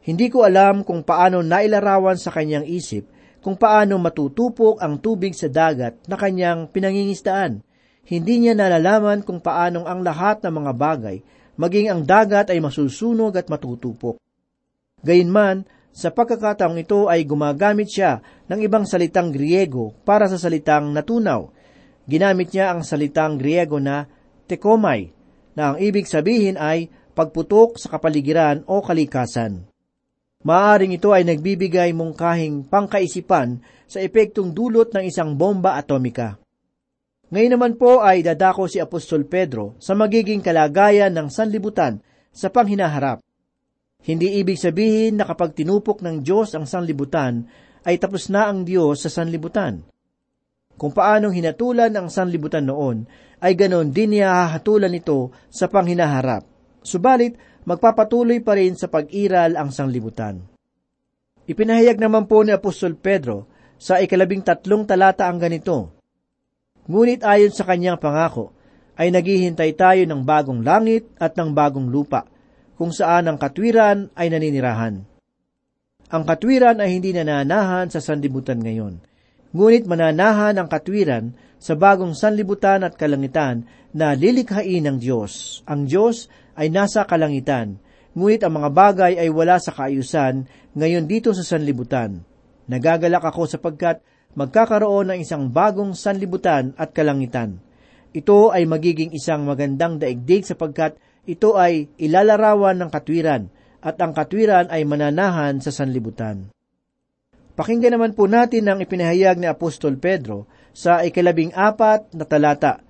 Hindi 0.07 0.31
ko 0.31 0.47
alam 0.47 0.87
kung 0.87 1.03
paano 1.03 1.43
nailarawan 1.43 2.15
sa 2.15 2.31
kanyang 2.31 2.63
isip 2.63 3.11
kung 3.43 3.59
paano 3.59 3.99
matutupok 3.99 4.79
ang 4.79 5.03
tubig 5.03 5.35
sa 5.35 5.51
dagat 5.51 5.99
na 6.07 6.15
kanyang 6.15 6.71
pinangingisdaan. 6.71 7.67
Hindi 8.03 8.43
niya 8.43 8.59
nalalaman 8.59 9.23
kung 9.23 9.39
paanong 9.39 9.87
ang 9.87 10.03
lahat 10.03 10.43
ng 10.43 10.55
mga 10.59 10.73
bagay, 10.75 11.17
maging 11.55 11.87
ang 11.93 12.03
dagat 12.03 12.51
ay 12.51 12.59
masusunog 12.59 13.39
at 13.39 13.47
matutupok. 13.47 14.19
Gayunman, 15.07 15.63
sa 15.93 16.09
pagkakataong 16.09 16.81
ito 16.81 17.07
ay 17.07 17.23
gumagamit 17.29 17.93
siya 17.93 18.25
ng 18.49 18.65
ibang 18.65 18.89
salitang 18.89 19.29
Griego 19.29 19.93
para 20.03 20.25
sa 20.27 20.41
salitang 20.41 20.91
natunaw, 20.91 21.53
ginamit 22.09 22.51
niya 22.51 22.73
ang 22.73 22.81
salitang 22.81 23.37
Griego 23.37 23.77
na 23.79 24.09
tekomai, 24.49 25.13
na 25.53 25.73
ang 25.73 25.77
ibig 25.79 26.09
sabihin 26.09 26.57
ay 26.57 26.89
pagputok 27.13 27.77
sa 27.77 27.93
kapaligiran 27.93 28.65
o 28.65 28.81
kalikasan. 28.81 29.69
Maaring 30.43 30.97
ito 30.97 31.15
ay 31.15 31.23
nagbibigay 31.23 31.95
mungkahing 31.95 32.67
pangkaisipan 32.67 33.63
sa 33.87 34.03
epektong 34.03 34.51
dulot 34.51 34.91
ng 34.91 35.07
isang 35.07 35.39
bomba 35.39 35.79
atomika. 35.79 36.42
Ngayon 37.33 37.53
naman 37.57 37.73
po 37.81 38.05
ay 38.05 38.21
dadako 38.21 38.69
si 38.69 38.77
Apostol 38.77 39.25
Pedro 39.25 39.73
sa 39.81 39.97
magiging 39.97 40.45
kalagayan 40.45 41.17
ng 41.17 41.33
sanlibutan 41.33 42.05
sa 42.29 42.53
panghinaharap. 42.53 43.25
Hindi 44.05 44.37
ibig 44.37 44.61
sabihin 44.61 45.17
na 45.17 45.25
kapag 45.25 45.57
tinupok 45.57 46.05
ng 46.05 46.21
Diyos 46.21 46.53
ang 46.53 46.69
sanlibutan, 46.69 47.49
ay 47.89 47.97
tapos 47.97 48.29
na 48.29 48.53
ang 48.53 48.69
Diyos 48.69 49.01
sa 49.01 49.09
sanlibutan. 49.09 49.81
Kung 50.77 50.93
paanong 50.93 51.33
hinatulan 51.33 51.97
ang 51.97 52.13
sanlibutan 52.13 52.69
noon, 52.69 53.09
ay 53.41 53.57
ganon 53.57 53.89
din 53.97 54.13
niya 54.13 54.45
hahatulan 54.45 54.93
ito 54.93 55.33
sa 55.49 55.73
panghinaharap. 55.73 56.45
Subalit, 56.85 57.41
magpapatuloy 57.65 58.45
pa 58.45 58.61
rin 58.61 58.77
sa 58.77 58.93
pag-iral 58.93 59.57
ang 59.57 59.73
sanlibutan. 59.73 60.45
Ipinahayag 61.49 61.97
naman 61.97 62.29
po 62.29 62.45
ni 62.45 62.53
Apostol 62.53 62.93
Pedro 62.93 63.49
sa 63.81 64.05
ikalabing 64.05 64.45
tatlong 64.45 64.85
talata 64.85 65.27
ang 65.27 65.41
ganito, 65.41 66.02
Ngunit 66.91 67.23
ayon 67.23 67.55
sa 67.55 67.63
kanyang 67.63 67.99
pangako, 67.99 68.51
ay 68.99 69.09
naghihintay 69.15 69.73
tayo 69.79 70.03
ng 70.05 70.23
bagong 70.27 70.61
langit 70.67 71.09
at 71.17 71.39
ng 71.39 71.55
bagong 71.55 71.89
lupa, 71.89 72.29
kung 72.77 72.91
saan 72.91 73.31
ang 73.31 73.39
katwiran 73.39 74.11
ay 74.19 74.29
naninirahan. 74.29 75.07
Ang 76.13 76.23
katwiran 76.29 76.83
ay 76.83 76.99
hindi 76.99 77.15
nananahan 77.15 77.89
sa 77.89 78.03
sanlibutan 78.03 78.61
ngayon, 78.61 79.01
ngunit 79.55 79.89
mananahan 79.89 80.59
ang 80.61 80.69
katwiran 80.69 81.33
sa 81.63 81.79
bagong 81.79 82.13
sanlibutan 82.13 82.83
at 82.83 82.99
kalangitan 82.99 83.65
na 83.95 84.13
lilikhain 84.13 84.83
ng 84.83 84.99
Diyos. 84.99 85.63
Ang 85.65 85.87
Diyos 85.89 86.27
ay 86.59 86.69
nasa 86.69 87.07
kalangitan, 87.09 87.79
ngunit 88.13 88.45
ang 88.45 88.61
mga 88.61 88.71
bagay 88.75 89.13
ay 89.17 89.31
wala 89.33 89.57
sa 89.63 89.73
kaayusan 89.73 90.45
ngayon 90.77 91.07
dito 91.09 91.33
sa 91.33 91.47
sanlibutan. 91.47 92.27
Nagagalak 92.69 93.25
ako 93.25 93.49
sapagkat 93.49 94.05
magkakaroon 94.33 95.13
ng 95.13 95.19
isang 95.21 95.49
bagong 95.53 95.93
sanlibutan 95.93 96.73
at 96.81 96.97
kalangitan. 96.97 97.61
Ito 98.13 98.53
ay 98.53 98.69
magiging 98.69 99.13
isang 99.17 99.49
magandang 99.49 99.97
daigdig 100.01 100.45
sapagkat 100.45 100.97
ito 101.25 101.57
ay 101.57 101.89
ilalarawan 101.97 102.77
ng 102.83 102.91
katwiran 102.93 103.49
at 103.83 103.97
ang 103.99 104.13
katwiran 104.13 104.69
ay 104.69 104.85
mananahan 104.85 105.59
sa 105.59 105.73
sanlibutan. 105.73 106.53
Pakinggan 107.53 107.97
naman 107.97 108.13
po 108.17 108.25
natin 108.29 108.65
ang 108.69 108.81
ipinahayag 108.81 109.37
ni 109.37 109.49
Apostol 109.49 110.01
Pedro 110.01 110.49
sa 110.73 111.05
ikalabing 111.05 111.53
apat 111.53 112.13
na 112.17 112.25
talata. 112.25 112.81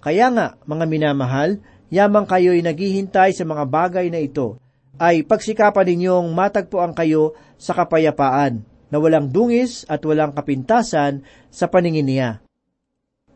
Kaya 0.00 0.32
nga, 0.32 0.56
mga 0.64 0.84
minamahal, 0.88 1.60
yamang 1.92 2.24
kayo'y 2.24 2.64
naghihintay 2.64 3.36
sa 3.36 3.44
mga 3.44 3.68
bagay 3.68 4.08
na 4.08 4.20
ito, 4.20 4.56
ay 4.96 5.22
pagsikapan 5.22 5.94
ninyong 5.94 6.28
matagpuan 6.32 6.96
kayo 6.96 7.36
sa 7.60 7.76
kapayapaan, 7.76 8.64
na 8.88 8.96
walang 8.96 9.28
dungis 9.28 9.84
at 9.88 10.00
walang 10.04 10.32
kapintasan 10.32 11.24
sa 11.52 11.68
paningin 11.68 12.08
niya. 12.08 12.30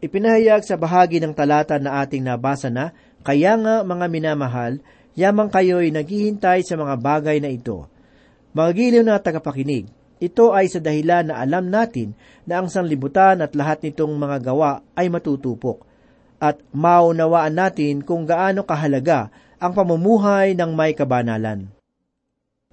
Ipinahayag 0.03 0.67
sa 0.67 0.75
bahagi 0.75 1.23
ng 1.23 1.31
talata 1.31 1.79
na 1.79 2.03
ating 2.03 2.27
nabasa 2.27 2.73
na, 2.73 2.91
Kaya 3.23 3.55
nga, 3.55 3.87
mga 3.87 4.07
minamahal, 4.11 4.83
yamang 5.15 5.47
kayo'y 5.47 5.95
naghihintay 5.95 6.67
sa 6.67 6.75
mga 6.75 6.99
bagay 6.99 7.39
na 7.39 7.53
ito. 7.53 7.87
Mga 8.51 8.71
giliw 8.75 9.03
na 9.07 9.23
tagapakinig, 9.23 9.87
ito 10.19 10.51
ay 10.51 10.67
sa 10.67 10.83
dahilan 10.83 11.31
na 11.31 11.39
alam 11.39 11.71
natin 11.71 12.19
na 12.47 12.59
ang 12.59 12.67
sanlibutan 12.67 13.39
at 13.43 13.55
lahat 13.55 13.87
nitong 13.87 14.15
mga 14.19 14.39
gawa 14.43 14.83
ay 14.99 15.07
matutupok. 15.07 15.87
At 16.43 16.59
maunawaan 16.75 17.55
natin 17.55 18.03
kung 18.03 18.27
gaano 18.27 18.67
kahalaga 18.67 19.31
ang 19.63 19.71
pamumuhay 19.79 20.59
ng 20.59 20.75
may 20.75 20.99
kabanalan. 20.99 21.71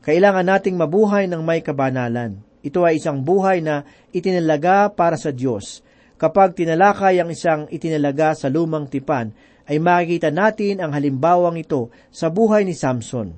Kailangan 0.01 0.45
nating 0.49 0.73
mabuhay 0.73 1.29
ng 1.29 1.45
may 1.45 1.61
kabanalan. 1.61 2.41
Ito 2.59 2.83
ay 2.83 2.99
isang 2.99 3.23
buhay 3.23 3.63
na 3.63 3.87
itinalaga 4.11 4.91
para 4.91 5.15
sa 5.15 5.31
Diyos. 5.31 5.79
Kapag 6.19 6.51
tinalakay 6.51 7.23
ang 7.23 7.31
isang 7.31 7.71
itinalaga 7.71 8.35
sa 8.35 8.51
lumang 8.51 8.91
tipan, 8.91 9.31
ay 9.69 9.79
makikita 9.79 10.33
natin 10.33 10.83
ang 10.83 10.91
halimbawang 10.91 11.55
ito 11.55 11.87
sa 12.11 12.27
buhay 12.27 12.67
ni 12.67 12.75
Samson. 12.75 13.31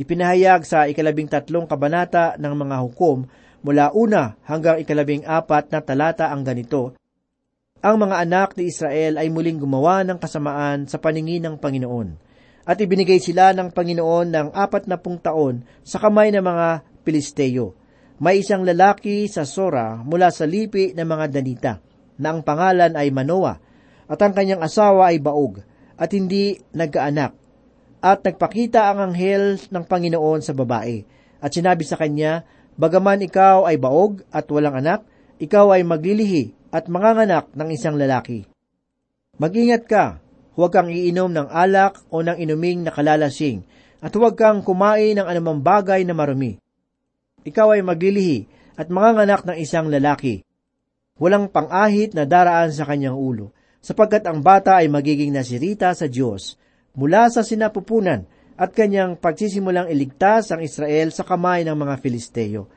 Ipinahayag 0.00 0.64
sa 0.64 0.88
ikalabing 0.88 1.28
tatlong 1.28 1.68
kabanata 1.68 2.34
ng 2.40 2.54
mga 2.56 2.76
hukom 2.82 3.28
mula 3.60 3.92
una 3.92 4.40
hanggang 4.48 4.80
ikalabing 4.80 5.28
apat 5.28 5.68
na 5.68 5.84
talata 5.84 6.32
ang 6.32 6.42
ganito, 6.42 6.96
Ang 7.80 8.08
mga 8.08 8.16
anak 8.28 8.48
ni 8.56 8.68
Israel 8.68 9.16
ay 9.20 9.28
muling 9.32 9.60
gumawa 9.60 10.04
ng 10.04 10.20
kasamaan 10.20 10.84
sa 10.84 11.00
paningin 11.00 11.44
ng 11.48 11.56
Panginoon, 11.56 12.08
at 12.68 12.76
ibinigay 12.76 13.20
sila 13.20 13.56
ng 13.56 13.72
Panginoon 13.72 14.28
ng 14.28 14.48
apat 14.52 14.84
na 14.84 15.00
pung 15.00 15.16
taon 15.16 15.64
sa 15.80 15.96
kamay 15.96 16.28
ng 16.28 16.44
mga 16.44 16.66
Pilisteo. 17.04 17.79
May 18.20 18.44
isang 18.44 18.68
lalaki 18.68 19.24
sa 19.26 19.48
Sora 19.48 19.96
mula 20.04 20.28
sa 20.28 20.44
lipi 20.44 20.92
ng 20.92 21.08
mga 21.08 21.26
Danita, 21.32 21.72
na 22.20 22.36
ang 22.36 22.44
pangalan 22.44 22.92
ay 22.92 23.08
Manoa, 23.08 23.56
at 24.04 24.20
ang 24.20 24.36
kanyang 24.36 24.60
asawa 24.60 25.08
ay 25.08 25.24
Baog, 25.24 25.64
at 25.96 26.12
hindi 26.12 26.60
nagkaanak 26.76 27.40
at 28.00 28.24
nagpakita 28.24 28.88
ang 28.90 29.12
anghel 29.12 29.60
ng 29.60 29.84
Panginoon 29.84 30.40
sa 30.40 30.56
babae, 30.56 31.04
at 31.40 31.52
sinabi 31.52 31.84
sa 31.84 32.00
kanya, 32.00 32.44
Bagaman 32.80 33.20
ikaw 33.20 33.68
ay 33.68 33.76
baog 33.76 34.24
at 34.32 34.48
walang 34.48 34.80
anak, 34.80 35.04
ikaw 35.36 35.76
ay 35.76 35.84
maglilihi 35.84 36.72
at 36.72 36.88
manganganak 36.88 37.52
ng 37.52 37.68
isang 37.76 38.00
lalaki. 38.00 38.48
Mag-ingat 39.36 39.84
ka, 39.84 40.04
huwag 40.56 40.72
kang 40.72 40.88
iinom 40.88 41.28
ng 41.28 41.48
alak 41.52 42.00
o 42.08 42.24
ng 42.24 42.40
inuming 42.40 42.88
nakalalasing, 42.88 43.68
at 44.00 44.12
huwag 44.16 44.36
kang 44.36 44.64
kumain 44.64 45.12
ng 45.12 45.28
anumang 45.28 45.60
bagay 45.60 46.08
na 46.08 46.16
marumi. 46.16 46.59
Ikaw 47.44 47.78
ay 47.78 47.82
maglilihi 47.84 48.38
at 48.76 48.92
manganganak 48.92 49.44
ng 49.48 49.56
isang 49.56 49.88
lalaki. 49.88 50.44
Walang 51.20 51.52
pang-ahit 51.52 52.16
na 52.16 52.24
daraan 52.24 52.72
sa 52.72 52.88
kanyang 52.88 53.16
ulo, 53.16 53.52
sapagkat 53.80 54.24
ang 54.24 54.40
bata 54.40 54.80
ay 54.80 54.88
magiging 54.88 55.32
nasirita 55.32 55.92
sa 55.92 56.08
Diyos 56.08 56.56
mula 56.96 57.28
sa 57.32 57.44
sinapupunan 57.44 58.24
at 58.60 58.76
kanyang 58.76 59.16
pagsisimulang 59.16 59.88
iligtas 59.88 60.52
ang 60.52 60.60
Israel 60.60 61.12
sa 61.12 61.24
kamay 61.24 61.64
ng 61.64 61.76
mga 61.76 61.94
Filisteo. 62.00 62.68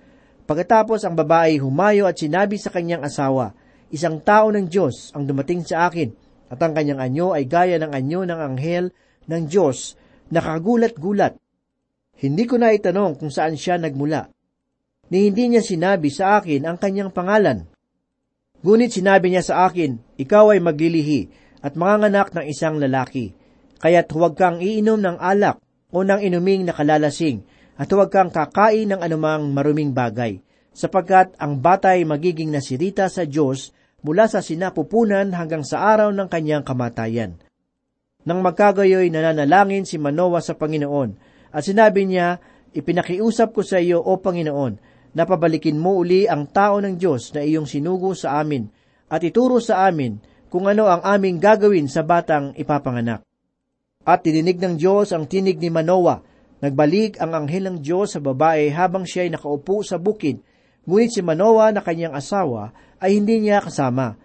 Pagkatapos 0.43 1.07
ang 1.07 1.15
babae 1.15 1.59
humayo 1.59 2.07
at 2.07 2.19
sinabi 2.19 2.59
sa 2.59 2.71
kanyang 2.71 3.03
asawa, 3.03 3.55
Isang 3.93 4.25
tao 4.25 4.49
ng 4.49 4.73
Diyos 4.73 5.13
ang 5.13 5.29
dumating 5.29 5.61
sa 5.61 5.85
akin, 5.85 6.09
at 6.49 6.57
ang 6.57 6.73
kanyang 6.73 6.97
anyo 6.97 7.37
ay 7.37 7.45
gaya 7.45 7.77
ng 7.77 7.93
anyo 7.93 8.25
ng 8.25 8.39
anghel 8.41 8.89
ng 9.29 9.43
Diyos, 9.45 9.93
nakagulat-gulat. 10.33 11.37
Hindi 12.17 12.43
ko 12.49 12.57
na 12.57 12.73
itanong 12.73 13.21
kung 13.21 13.29
saan 13.29 13.53
siya 13.53 13.77
nagmula. 13.77 14.32
Ni 15.13 15.29
hindi 15.29 15.45
niya 15.45 15.61
sinabi 15.61 16.09
sa 16.09 16.41
akin 16.41 16.65
ang 16.65 16.81
kanyang 16.81 17.13
pangalan. 17.13 17.69
Ngunit 18.65 18.97
sinabi 18.97 19.29
niya 19.29 19.45
sa 19.45 19.69
akin, 19.69 20.01
Ikaw 20.17 20.57
ay 20.57 20.59
maglilihi 20.65 21.29
at 21.61 21.77
manganganak 21.77 22.33
ng 22.33 22.49
isang 22.49 22.81
lalaki. 22.81 23.29
Kaya't 23.77 24.09
huwag 24.09 24.33
kang 24.33 24.57
iinom 24.57 24.97
ng 24.97 25.21
alak 25.21 25.61
o 25.93 26.01
ng 26.01 26.17
inuming 26.17 26.65
nakalalasing 26.65 27.45
at 27.77 27.85
huwag 27.93 28.09
kang 28.09 28.33
kakain 28.33 28.89
ng 28.89 29.05
anumang 29.05 29.53
maruming 29.53 29.93
bagay, 29.93 30.41
sapagkat 30.73 31.37
ang 31.37 31.61
batay 31.61 32.01
magiging 32.09 32.49
nasirita 32.49 33.05
sa 33.05 33.21
Diyos 33.29 33.69
mula 34.01 34.25
sa 34.25 34.41
sinapupunan 34.41 35.29
hanggang 35.29 35.61
sa 35.61 35.93
araw 35.93 36.09
ng 36.09 36.25
kanyang 36.25 36.65
kamatayan. 36.65 37.37
Nang 38.25 38.41
magkagayoy 38.41 39.13
nananalangin 39.13 39.85
si 39.85 40.01
Manoa 40.01 40.41
sa 40.41 40.57
Panginoon, 40.57 41.09
at 41.53 41.61
sinabi 41.61 42.09
niya, 42.09 42.41
Ipinakiusap 42.73 43.53
ko 43.53 43.61
sa 43.61 43.77
iyo, 43.77 44.01
O 44.01 44.17
Panginoon, 44.17 44.92
na 45.13 45.23
pabalikin 45.29 45.77
mo 45.77 46.01
uli 46.01 46.25
ang 46.25 46.49
tao 46.49 46.81
ng 46.81 46.97
Diyos 46.97 47.33
na 47.37 47.45
iyong 47.45 47.69
sinugo 47.69 48.17
sa 48.17 48.41
amin, 48.41 48.69
at 49.09 49.21
ituro 49.21 49.61
sa 49.61 49.85
amin 49.85 50.17
kung 50.49 50.65
ano 50.65 50.89
ang 50.89 51.01
aming 51.05 51.37
gagawin 51.37 51.85
sa 51.89 52.01
batang 52.01 52.53
ipapanganak. 52.57 53.25
At 54.03 54.25
tininig 54.25 54.59
ng 54.59 54.75
Diyos 54.75 55.15
ang 55.15 55.29
tinig 55.29 55.57
ni 55.57 55.71
Manoa. 55.71 56.19
Nagbalik 56.59 57.19
ang 57.19 57.33
anghel 57.33 57.71
ng 57.71 57.77
Diyos 57.79 58.15
sa 58.15 58.19
babae 58.19 58.71
habang 58.71 59.07
siya 59.07 59.27
ay 59.27 59.31
nakaupo 59.35 59.83
sa 59.83 59.99
bukid, 59.99 60.43
ngunit 60.83 61.11
si 61.11 61.21
Manoa 61.23 61.71
na 61.71 61.79
kanyang 61.79 62.15
asawa 62.15 62.75
ay 62.99 63.19
hindi 63.19 63.39
niya 63.39 63.63
kasama. 63.63 64.15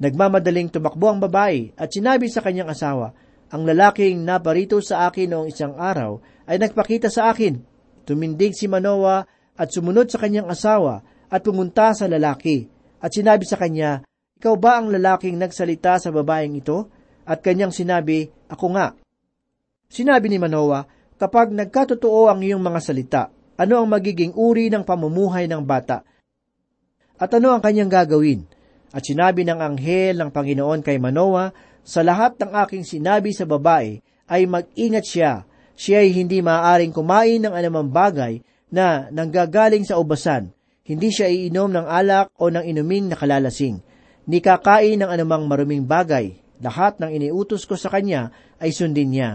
Nagmamadaling 0.00 0.72
tumakbo 0.72 1.12
ang 1.12 1.20
babae 1.20 1.72
at 1.76 1.92
sinabi 1.92 2.28
sa 2.28 2.42
kanyang 2.42 2.72
asawa, 2.72 3.14
Ang 3.52 3.68
lalaking 3.68 4.24
naparito 4.24 4.80
sa 4.80 5.06
akin 5.08 5.28
noong 5.28 5.48
isang 5.52 5.76
araw 5.76 6.18
ay 6.48 6.56
nagpakita 6.56 7.12
sa 7.12 7.28
akin. 7.28 7.60
Tumindig 8.08 8.56
si 8.56 8.66
Manoa 8.66 9.28
at 9.56 9.68
sumunod 9.68 10.08
sa 10.08 10.20
kanyang 10.20 10.48
asawa 10.48 11.04
at 11.28 11.40
pumunta 11.44 11.92
sa 11.92 12.08
lalaki. 12.08 12.68
At 13.02 13.12
sinabi 13.12 13.44
sa 13.48 13.56
kanya, 13.58 14.04
Ikaw 14.38 14.54
ba 14.56 14.78
ang 14.80 14.92
lalaking 14.92 15.36
nagsalita 15.40 15.98
sa 15.98 16.12
babaeng 16.12 16.56
ito? 16.56 16.88
At 17.24 17.40
kanyang 17.40 17.72
sinabi, 17.72 18.28
Ako 18.52 18.66
nga. 18.76 18.94
Sinabi 19.88 20.28
ni 20.28 20.38
Manoa, 20.38 20.86
Kapag 21.16 21.54
nagkatotoo 21.54 22.26
ang 22.26 22.42
iyong 22.42 22.62
mga 22.62 22.80
salita, 22.82 23.22
ano 23.54 23.78
ang 23.78 23.88
magiging 23.88 24.34
uri 24.34 24.72
ng 24.72 24.82
pamumuhay 24.82 25.46
ng 25.46 25.62
bata? 25.62 26.02
At 27.14 27.30
ano 27.38 27.54
ang 27.54 27.62
kanyang 27.62 27.92
gagawin? 27.92 28.42
At 28.90 29.06
sinabi 29.06 29.46
ng 29.46 29.56
anghel 29.62 30.18
ng 30.18 30.30
Panginoon 30.34 30.82
kay 30.82 30.98
Manoa, 30.98 31.54
Sa 31.82 32.02
lahat 32.06 32.38
ng 32.38 32.54
aking 32.62 32.86
sinabi 32.86 33.34
sa 33.34 33.42
babae, 33.42 33.98
ay 34.30 34.46
mag-ingat 34.46 35.02
siya. 35.02 35.32
Siya 35.74 36.02
ay 36.02 36.14
hindi 36.14 36.38
maaaring 36.38 36.94
kumain 36.94 37.42
ng 37.42 37.50
anumang 37.50 37.90
bagay 37.90 38.38
na 38.72 39.12
nanggagaling 39.12 39.84
sa 39.84 40.00
ubasan. 40.00 40.50
Hindi 40.82 41.12
siya 41.12 41.28
iinom 41.28 41.70
ng 41.70 41.86
alak 41.86 42.34
o 42.40 42.48
ng 42.48 42.64
inuming 42.64 43.12
nakalalasing. 43.12 43.78
Ni 44.26 44.40
kakain 44.40 44.98
ng 45.04 45.10
anumang 45.12 45.46
maruming 45.46 45.84
bagay. 45.84 46.40
Lahat 46.58 46.96
ng 46.98 47.12
iniutos 47.12 47.68
ko 47.68 47.76
sa 47.76 47.92
kanya 47.92 48.32
ay 48.58 48.72
sundin 48.72 49.12
niya. 49.12 49.30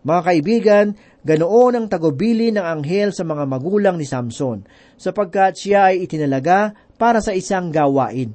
Mga 0.00 0.20
kaibigan, 0.24 0.86
ganoon 1.20 1.76
ang 1.76 1.86
tagubili 1.92 2.48
ng 2.48 2.64
anghel 2.64 3.12
sa 3.12 3.20
mga 3.20 3.44
magulang 3.44 4.00
ni 4.00 4.08
Samson, 4.08 4.64
sapagkat 4.96 5.60
siya 5.60 5.92
ay 5.92 6.08
itinalaga 6.08 6.72
para 6.96 7.20
sa 7.20 7.36
isang 7.36 7.68
gawain. 7.68 8.32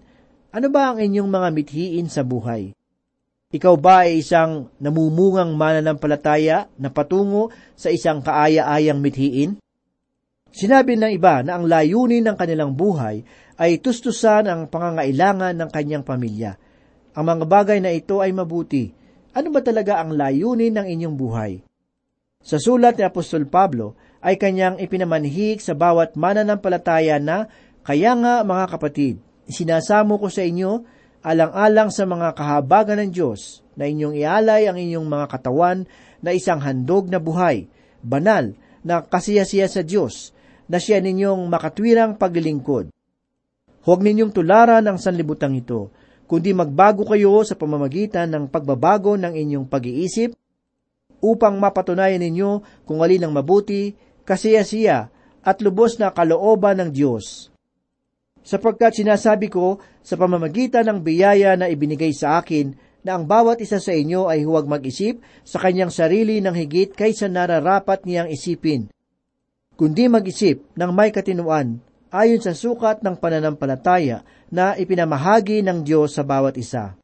Ano 0.54 0.70
ba 0.70 0.94
ang 0.94 1.02
inyong 1.02 1.26
mga 1.26 1.50
mithiin 1.50 2.08
sa 2.08 2.22
buhay? 2.22 2.78
Ikaw 3.50 3.76
ba 3.82 4.06
ay 4.06 4.22
isang 4.22 4.70
namumungang 4.78 5.58
mananampalataya 5.58 6.70
na 6.78 6.94
patungo 6.94 7.50
sa 7.74 7.90
isang 7.90 8.22
kaaya-ayang 8.22 9.02
mithiin? 9.02 9.58
Sinabi 10.56 10.96
ng 10.96 11.12
iba 11.12 11.44
na 11.44 11.60
ang 11.60 11.68
layunin 11.68 12.24
ng 12.24 12.40
kanilang 12.40 12.80
buhay 12.80 13.28
ay 13.60 13.84
tustusan 13.84 14.48
ang 14.48 14.72
pangangailangan 14.72 15.52
ng 15.52 15.68
kanyang 15.68 16.08
pamilya. 16.08 16.56
Ang 17.12 17.28
mga 17.28 17.44
bagay 17.44 17.84
na 17.84 17.92
ito 17.92 18.24
ay 18.24 18.32
mabuti. 18.32 18.88
Ano 19.36 19.52
ba 19.52 19.60
talaga 19.60 20.00
ang 20.00 20.16
layunin 20.16 20.80
ng 20.80 20.88
inyong 20.88 21.16
buhay? 21.20 21.60
Sa 22.40 22.56
sulat 22.56 22.96
ni 22.96 23.04
Apostol 23.04 23.52
Pablo 23.52 24.00
ay 24.24 24.40
kanyang 24.40 24.80
ipinamanhik 24.80 25.60
sa 25.60 25.76
bawat 25.76 26.16
mananampalataya 26.16 27.20
na, 27.20 27.52
kaya 27.84 28.16
nga 28.16 28.48
mga 28.48 28.66
kapatid, 28.80 29.20
sinasamo 29.52 30.16
ko 30.16 30.32
sa 30.32 30.40
inyo 30.40 30.88
alang-alang 31.20 31.92
sa 31.92 32.08
mga 32.08 32.32
kahabagan 32.32 33.04
ng 33.04 33.12
Diyos 33.12 33.60
na 33.76 33.92
inyong 33.92 34.16
ialay 34.16 34.72
ang 34.72 34.80
inyong 34.80 35.04
mga 35.04 35.26
katawan 35.36 35.84
na 36.24 36.32
isang 36.32 36.64
handog 36.64 37.12
na 37.12 37.20
buhay, 37.20 37.68
banal, 38.00 38.56
na 38.86 39.02
kasiyasiya 39.04 39.66
sa 39.68 39.82
Diyos, 39.82 40.35
na 40.66 40.78
siya 40.82 41.02
ninyong 41.02 41.46
makatwirang 41.50 42.18
paglilingkod. 42.18 42.90
Huwag 43.86 44.00
ninyong 44.02 44.34
tularan 44.34 44.86
ang 44.86 44.98
sanlibutang 44.98 45.54
ito, 45.54 45.94
kundi 46.26 46.58
magbago 46.58 47.06
kayo 47.06 47.46
sa 47.46 47.54
pamamagitan 47.54 48.34
ng 48.34 48.44
pagbabago 48.50 49.14
ng 49.14 49.34
inyong 49.38 49.66
pag-iisip 49.70 50.34
upang 51.22 51.58
mapatunayan 51.62 52.22
ninyo 52.22 52.84
kung 52.86 53.06
alin 53.06 53.30
ang 53.30 53.34
mabuti, 53.34 53.94
kasiyasiya, 54.26 55.14
at 55.46 55.62
lubos 55.62 56.02
na 56.02 56.10
kalooban 56.10 56.82
ng 56.82 56.90
Diyos. 56.90 57.54
Sapagkat 58.46 58.98
sinasabi 58.98 59.50
ko 59.50 59.82
sa 60.02 60.18
pamamagitan 60.18 60.86
ng 60.86 61.00
biyaya 61.02 61.54
na 61.58 61.70
ibinigay 61.70 62.14
sa 62.14 62.42
akin 62.42 62.78
na 63.06 63.18
ang 63.18 63.30
bawat 63.30 63.62
isa 63.62 63.78
sa 63.78 63.94
inyo 63.94 64.26
ay 64.26 64.46
huwag 64.46 64.66
mag-isip 64.66 65.22
sa 65.46 65.62
kanyang 65.62 65.94
sarili 65.94 66.42
ng 66.42 66.54
higit 66.58 66.94
kaysa 66.94 67.30
nararapat 67.30 68.06
niyang 68.06 68.30
isipin, 68.30 68.90
kundi 69.76 70.08
mag-isip 70.08 70.64
ng 70.76 70.92
may 70.96 71.12
katinuan 71.12 71.84
ayon 72.12 72.40
sa 72.40 72.56
sukat 72.56 73.04
ng 73.04 73.20
pananampalataya 73.20 74.24
na 74.48 74.76
ipinamahagi 74.80 75.60
ng 75.64 75.84
Diyos 75.84 76.16
sa 76.16 76.24
bawat 76.24 76.56
isa. 76.56 76.96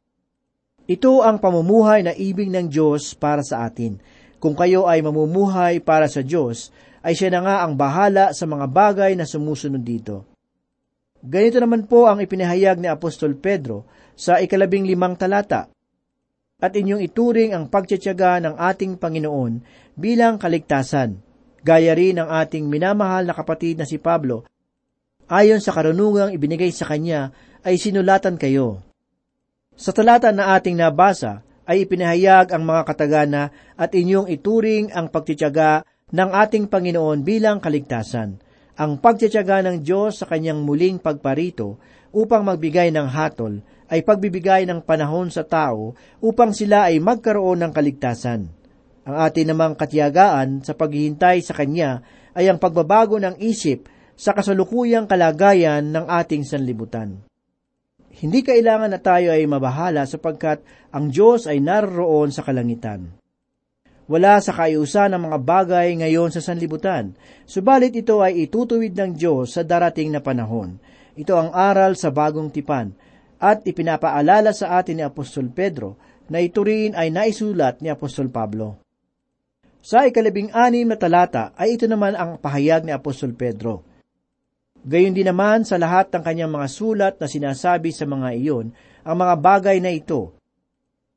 Ito 0.88 1.22
ang 1.22 1.38
pamumuhay 1.38 2.02
na 2.02 2.12
ibig 2.16 2.48
ng 2.48 2.66
Diyos 2.72 3.14
para 3.14 3.44
sa 3.44 3.68
atin. 3.68 4.00
Kung 4.42 4.58
kayo 4.58 4.90
ay 4.90 5.04
mamumuhay 5.04 5.78
para 5.78 6.10
sa 6.10 6.24
Diyos, 6.24 6.74
ay 7.04 7.14
siya 7.14 7.30
na 7.30 7.40
nga 7.44 7.56
ang 7.62 7.78
bahala 7.78 8.34
sa 8.34 8.48
mga 8.48 8.66
bagay 8.66 9.12
na 9.14 9.28
sumusunod 9.28 9.78
dito. 9.84 10.26
Ganito 11.22 11.62
naman 11.62 11.86
po 11.86 12.10
ang 12.10 12.18
ipinahayag 12.18 12.82
ni 12.82 12.90
Apostol 12.90 13.38
Pedro 13.38 13.86
sa 14.18 14.42
ikalabing 14.42 14.82
limang 14.82 15.14
talata. 15.14 15.70
At 16.62 16.74
inyong 16.74 17.02
ituring 17.02 17.54
ang 17.54 17.70
pagtsatsaga 17.70 18.42
ng 18.42 18.54
ating 18.58 18.98
Panginoon 18.98 19.62
bilang 19.94 20.38
kaligtasan, 20.38 21.31
gaya 21.62 21.94
rin 21.94 22.18
ng 22.18 22.28
ating 22.28 22.66
minamahal 22.66 23.26
na 23.26 23.34
kapatid 23.34 23.78
na 23.78 23.86
si 23.86 23.98
Pablo, 23.98 24.46
ayon 25.30 25.62
sa 25.62 25.70
karunungang 25.72 26.34
ibinigay 26.34 26.74
sa 26.74 26.90
kanya, 26.90 27.30
ay 27.62 27.78
sinulatan 27.78 28.36
kayo. 28.36 28.82
Sa 29.78 29.94
talata 29.94 30.34
na 30.34 30.52
ating 30.58 30.76
nabasa, 30.76 31.46
ay 31.62 31.86
ipinahayag 31.86 32.50
ang 32.50 32.66
mga 32.66 32.82
katagana 32.84 33.42
at 33.78 33.94
inyong 33.94 34.26
ituring 34.28 34.90
ang 34.90 35.08
pagtityaga 35.08 35.86
ng 36.10 36.30
ating 36.34 36.66
Panginoon 36.66 37.22
bilang 37.22 37.62
kaligtasan. 37.62 38.42
Ang 38.76 38.98
pagtityaga 38.98 39.62
ng 39.64 39.80
Diyos 39.80 40.20
sa 40.20 40.26
kanyang 40.26 40.66
muling 40.66 40.98
pagparito 40.98 41.78
upang 42.12 42.44
magbigay 42.44 42.90
ng 42.92 43.08
hatol 43.08 43.62
ay 43.92 44.00
pagbibigay 44.00 44.64
ng 44.68 44.82
panahon 44.82 45.28
sa 45.28 45.44
tao 45.44 45.92
upang 46.20 46.56
sila 46.56 46.88
ay 46.88 47.00
magkaroon 47.00 47.60
ng 47.62 47.72
kaligtasan. 47.72 48.48
Ang 49.02 49.16
atin 49.18 49.50
namang 49.50 49.74
katiyagaan 49.74 50.62
sa 50.62 50.78
paghihintay 50.78 51.42
sa 51.42 51.58
Kanya 51.58 52.02
ay 52.38 52.46
ang 52.46 52.62
pagbabago 52.62 53.18
ng 53.18 53.38
isip 53.42 53.90
sa 54.14 54.30
kasalukuyang 54.30 55.10
kalagayan 55.10 55.90
ng 55.90 56.06
ating 56.06 56.46
sanlibutan. 56.46 57.18
Hindi 58.12 58.46
kailangan 58.46 58.94
na 58.94 59.00
tayo 59.02 59.34
ay 59.34 59.42
mabahala 59.48 60.06
sapagkat 60.06 60.62
ang 60.94 61.10
Diyos 61.10 61.50
ay 61.50 61.58
naroon 61.58 62.30
sa 62.30 62.46
kalangitan. 62.46 63.10
Wala 64.06 64.38
sa 64.44 64.52
kayusan 64.52 65.16
ng 65.16 65.22
mga 65.30 65.38
bagay 65.40 65.88
ngayon 65.98 66.30
sa 66.30 66.44
sanlibutan, 66.44 67.16
subalit 67.48 67.96
ito 67.96 68.20
ay 68.20 68.46
itutuwid 68.46 68.92
ng 68.92 69.16
Diyos 69.16 69.56
sa 69.56 69.64
darating 69.64 70.12
na 70.12 70.20
panahon. 70.20 70.76
Ito 71.16 71.32
ang 71.38 71.50
aral 71.50 71.96
sa 71.96 72.12
bagong 72.12 72.52
tipan, 72.52 72.92
at 73.42 73.64
ipinapaalala 73.66 74.54
sa 74.54 74.78
atin 74.78 75.00
ni 75.00 75.04
Apostol 75.06 75.50
Pedro 75.50 75.98
na 76.30 76.38
ito 76.38 76.62
rin 76.62 76.94
ay 76.94 77.10
naisulat 77.10 77.82
ni 77.82 77.90
Apostol 77.90 78.30
Pablo. 78.30 78.81
Sa 79.82 80.06
ikalabing 80.06 80.54
anim 80.54 80.86
na 80.86 80.94
talata 80.94 81.50
ay 81.58 81.74
ito 81.74 81.90
naman 81.90 82.14
ang 82.14 82.38
pahayag 82.38 82.86
ni 82.86 82.94
Apostol 82.94 83.34
Pedro. 83.34 83.82
Gayon 84.86 85.10
din 85.10 85.26
naman 85.26 85.66
sa 85.66 85.74
lahat 85.74 86.14
ng 86.14 86.22
kanyang 86.22 86.54
mga 86.54 86.68
sulat 86.70 87.14
na 87.18 87.26
sinasabi 87.26 87.90
sa 87.90 88.06
mga 88.06 88.30
iyon, 88.38 88.70
ang 89.02 89.16
mga 89.18 89.34
bagay 89.42 89.82
na 89.82 89.90
ito. 89.90 90.38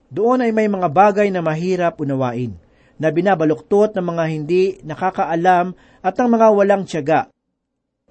Doon 0.09 0.49
ay 0.49 0.51
may 0.53 0.65
mga 0.65 0.89
bagay 0.89 1.29
na 1.29 1.45
mahirap 1.45 2.01
unawain, 2.01 2.57
na 2.97 3.13
binabaluktot 3.13 3.93
ng 3.93 4.05
mga 4.05 4.23
hindi 4.33 4.63
nakakaalam 4.81 5.77
at 6.01 6.13
ng 6.17 6.29
mga 6.29 6.47
walang 6.49 6.83
tiyaga. 6.89 7.29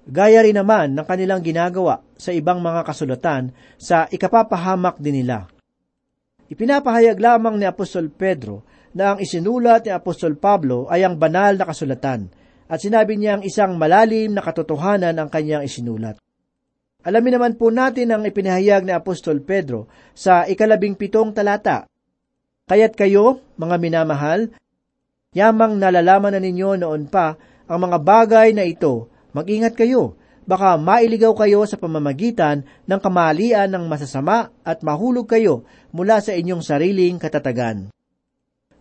Gaya 0.07 0.39
rin 0.39 0.55
naman 0.55 0.95
ng 0.95 1.03
kanilang 1.03 1.43
ginagawa 1.43 1.99
sa 2.15 2.31
ibang 2.31 2.63
mga 2.63 2.87
kasulatan 2.87 3.51
sa 3.75 4.07
ikapapahamak 4.07 5.03
din 5.03 5.19
nila. 5.19 5.51
Ipinapahayag 6.47 7.19
lamang 7.19 7.59
ni 7.59 7.65
Apostol 7.67 8.07
Pedro 8.07 8.63
na 8.95 9.13
ang 9.13 9.19
isinulat 9.19 9.83
ni 9.83 9.91
Apostol 9.91 10.39
Pablo 10.39 10.87
ay 10.87 11.03
ang 11.03 11.19
banal 11.19 11.59
na 11.59 11.67
kasulatan 11.67 12.31
at 12.65 12.79
sinabi 12.79 13.19
niyang 13.19 13.43
isang 13.43 13.75
malalim 13.75 14.31
na 14.31 14.41
katotohanan 14.41 15.13
ang 15.19 15.29
kanyang 15.29 15.67
isinulat. 15.67 16.17
Alamin 17.05 17.37
naman 17.37 17.53
po 17.59 17.69
natin 17.69 18.09
ang 18.09 18.25
ipinahayag 18.25 18.81
ni 18.81 18.89
Apostol 18.89 19.43
Pedro 19.45 19.85
sa 20.17 20.49
ikalabing 20.49 20.97
pitong 20.97 21.37
talata. 21.37 21.85
Kaya't 22.65 22.97
kayo, 22.97 23.45
mga 23.61 23.77
minamahal, 23.77 24.49
yamang 25.37 25.77
nalalaman 25.77 26.33
na 26.33 26.41
ninyo 26.41 26.81
noon 26.81 27.05
pa 27.05 27.37
ang 27.69 27.77
mga 27.77 28.01
bagay 28.01 28.57
na 28.57 28.65
ito, 28.65 29.13
mag-ingat 29.37 29.77
kayo, 29.77 30.17
baka 30.49 30.81
mailigaw 30.81 31.37
kayo 31.37 31.61
sa 31.69 31.77
pamamagitan 31.77 32.65
ng 32.89 32.99
kamalian 33.01 33.69
ng 33.69 33.85
masasama 33.85 34.49
at 34.65 34.81
mahulog 34.81 35.29
kayo 35.29 35.61
mula 35.93 36.21
sa 36.25 36.33
inyong 36.33 36.65
sariling 36.65 37.21
katatagan. 37.21 37.94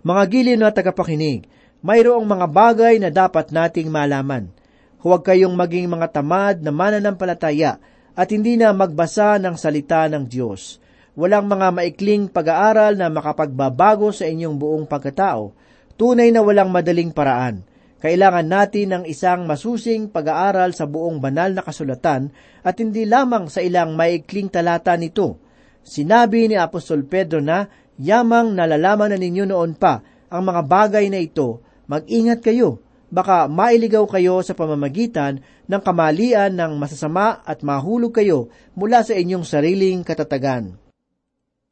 Mga 0.05 0.23
giliw 0.29 0.57
na 0.61 0.69
tagapakinig, 0.69 1.49
mayroong 1.81 2.29
mga 2.29 2.47
bagay 2.53 2.95
na 3.01 3.09
dapat 3.09 3.49
nating 3.49 3.89
malaman. 3.89 4.53
Huwag 5.01 5.25
kayong 5.25 5.57
maging 5.57 5.89
mga 5.89 6.21
tamad 6.21 6.61
na 6.61 6.69
mananampalataya 6.69 7.81
at 8.13 8.29
hindi 8.29 8.61
na 8.61 8.77
magbasa 8.77 9.41
ng 9.41 9.57
salita 9.57 10.05
ng 10.13 10.29
Diyos. 10.29 10.77
Walang 11.17 11.49
mga 11.49 11.73
maikling 11.73 12.29
pag-aaral 12.29 13.01
na 13.01 13.09
makapagbabago 13.09 14.13
sa 14.13 14.29
inyong 14.29 14.61
buong 14.61 14.85
pagkatao. 14.85 15.57
Tunay 15.97 16.29
na 16.37 16.45
walang 16.45 16.69
madaling 16.69 17.09
paraan. 17.09 17.65
Kailangan 18.05 18.45
natin 18.45 18.87
ng 18.93 19.05
isang 19.09 19.49
masusing 19.49 20.13
pag-aaral 20.13 20.77
sa 20.77 20.85
buong 20.85 21.17
banal 21.17 21.57
na 21.57 21.65
kasulatan 21.65 22.29
at 22.61 22.77
hindi 22.77 23.09
lamang 23.09 23.49
sa 23.49 23.65
ilang 23.65 23.97
maikling 23.97 24.53
talata 24.53 24.93
nito. 25.01 25.41
Sinabi 25.81 26.49
ni 26.49 26.61
Apostol 26.61 27.09
Pedro 27.09 27.41
na 27.41 27.65
yamang 28.01 28.55
nalalaman 28.55 29.15
na 29.15 29.19
ninyo 29.19 29.45
noon 29.49 29.77
pa 29.79 30.03
ang 30.31 30.43
mga 30.43 30.63
bagay 30.67 31.07
na 31.13 31.23
ito, 31.23 31.63
mag-ingat 31.87 32.43
kayo, 32.43 32.83
baka 33.15 33.47
mailigaw 33.47 34.03
kayo 34.11 34.43
sa 34.43 34.59
pamamagitan 34.59 35.39
ng 35.71 35.83
kamalian 35.83 36.51
ng 36.51 36.75
masasama 36.75 37.39
at 37.47 37.63
mahulog 37.63 38.11
kayo 38.11 38.51
mula 38.75 39.07
sa 39.07 39.15
inyong 39.15 39.47
sariling 39.47 40.03
katatagan. 40.03 40.75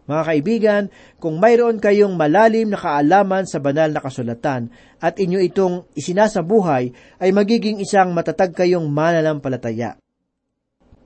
Mga 0.02 0.22
kaibigan, 0.26 0.82
kung 1.22 1.38
mayroon 1.38 1.78
kayong 1.78 2.18
malalim 2.18 2.74
na 2.74 2.78
kaalaman 2.78 3.46
sa 3.46 3.62
banal 3.62 3.94
na 3.94 4.02
kasulatan 4.02 4.74
at 4.98 5.14
inyo 5.14 5.38
itong 5.46 5.86
isinasabuhay, 5.94 6.90
ay 7.22 7.30
magiging 7.30 7.78
isang 7.78 8.10
matatag 8.10 8.50
kayong 8.50 8.90
mananampalataya. 8.90 10.01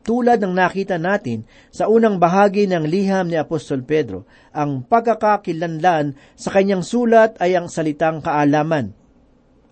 Tulad 0.07 0.39
ng 0.39 0.55
nakita 0.55 1.03
natin 1.03 1.43
sa 1.75 1.91
unang 1.91 2.23
bahagi 2.23 2.71
ng 2.71 2.87
liham 2.87 3.27
ni 3.27 3.35
Apostol 3.35 3.83
Pedro, 3.83 4.23
ang 4.55 4.87
pagkakakilanlan 4.87 6.15
sa 6.39 6.55
kanyang 6.55 6.87
sulat 6.87 7.35
ay 7.43 7.59
ang 7.59 7.67
salitang 7.67 8.23
kaalaman. 8.23 8.95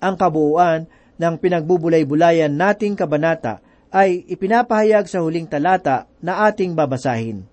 Ang 0.02 0.14
kabuuan 0.18 0.90
ng 1.22 1.34
pinagbubulay-bulayan 1.38 2.50
nating 2.50 2.98
kabanata 2.98 3.62
ay 3.94 4.26
ipinapahayag 4.26 5.06
sa 5.06 5.22
huling 5.22 5.46
talata 5.46 6.10
na 6.18 6.50
ating 6.50 6.74
babasahin. 6.74 7.46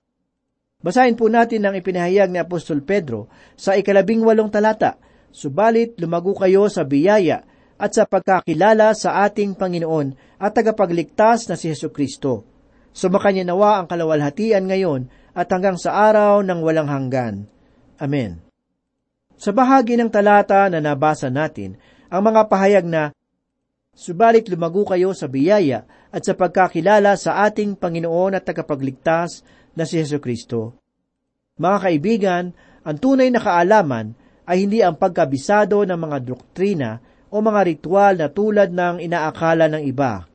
Basahin 0.81 1.13
po 1.13 1.29
natin 1.29 1.61
ang 1.61 1.77
ipinahayag 1.77 2.33
ni 2.33 2.41
Apostol 2.41 2.81
Pedro 2.81 3.29
sa 3.53 3.77
ikalabing 3.77 4.25
walong 4.25 4.49
talata, 4.49 4.97
Subalit 5.31 5.95
lumago 6.01 6.35
kayo 6.35 6.67
sa 6.67 6.83
biyaya 6.83 7.47
at 7.79 7.95
sa 7.95 8.03
pagkakilala 8.03 8.91
sa 8.91 9.23
ating 9.23 9.55
Panginoon 9.55 10.37
at 10.41 10.51
tagapagligtas 10.51 11.47
na 11.47 11.55
si 11.55 11.71
Yesu 11.71 11.87
Kristo. 11.87 12.50
Sumakanya 12.91 13.47
nawa 13.47 13.79
ang 13.79 13.87
kalawalhatian 13.87 14.67
ngayon 14.67 15.07
at 15.31 15.47
hanggang 15.47 15.79
sa 15.79 15.95
araw 16.11 16.43
ng 16.43 16.59
walang 16.59 16.91
hanggan. 16.91 17.47
Amen. 17.99 18.43
Sa 19.39 19.55
bahagi 19.55 19.95
ng 19.97 20.11
talata 20.11 20.67
na 20.67 20.83
nabasa 20.83 21.31
natin, 21.31 21.79
ang 22.11 22.21
mga 22.27 22.51
pahayag 22.51 22.85
na, 22.85 23.15
Subalit 23.91 24.47
lumago 24.47 24.87
kayo 24.87 25.11
sa 25.11 25.27
biyaya 25.27 25.83
at 26.15 26.23
sa 26.23 26.31
pagkakilala 26.31 27.19
sa 27.19 27.43
ating 27.43 27.75
Panginoon 27.75 28.39
at 28.39 28.47
tagapagligtas 28.47 29.43
na 29.75 29.83
si 29.83 29.99
Yesu 29.99 30.23
Kristo. 30.23 30.79
Mga 31.59 31.77
kaibigan, 31.83 32.43
ang 32.87 32.97
tunay 32.97 33.27
na 33.27 33.43
kaalaman 33.43 34.15
ay 34.47 34.63
hindi 34.63 34.79
ang 34.79 34.95
pagkabisado 34.95 35.83
ng 35.83 35.99
mga 35.99 36.17
doktrina 36.23 36.91
o 37.27 37.43
mga 37.43 37.61
ritual 37.67 38.13
na 38.15 38.27
tulad 38.31 38.71
ng 38.71 39.03
inaakala 39.03 39.67
ng 39.67 39.83
iba. 39.83 40.30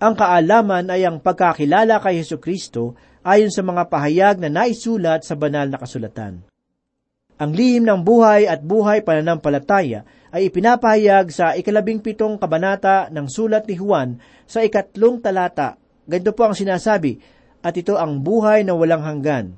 Ang 0.00 0.16
kaalaman 0.16 0.88
ay 0.88 1.04
ang 1.04 1.20
pagkakilala 1.20 2.00
kay 2.00 2.24
Yesu 2.24 2.40
Kristo 2.40 2.96
ayon 3.20 3.52
sa 3.52 3.60
mga 3.60 3.92
pahayag 3.92 4.40
na 4.40 4.48
naisulat 4.48 5.28
sa 5.28 5.36
banal 5.36 5.68
na 5.68 5.76
kasulatan. 5.76 6.40
Ang 7.36 7.50
lihim 7.52 7.84
ng 7.84 8.00
buhay 8.00 8.48
at 8.48 8.64
buhay 8.64 9.04
pananampalataya 9.04 10.08
ay 10.32 10.48
ipinapahayag 10.48 11.28
sa 11.28 11.52
ikalabing 11.52 12.00
pitong 12.00 12.40
kabanata 12.40 13.12
ng 13.12 13.28
sulat 13.28 13.68
ni 13.68 13.76
Juan 13.76 14.16
sa 14.48 14.64
ikatlong 14.64 15.20
talata. 15.20 15.76
Ganito 16.08 16.32
po 16.32 16.48
ang 16.48 16.56
sinasabi, 16.56 17.20
at 17.60 17.76
ito 17.76 17.96
ang 18.00 18.24
buhay 18.24 18.64
na 18.64 18.72
walang 18.72 19.04
hanggan, 19.04 19.52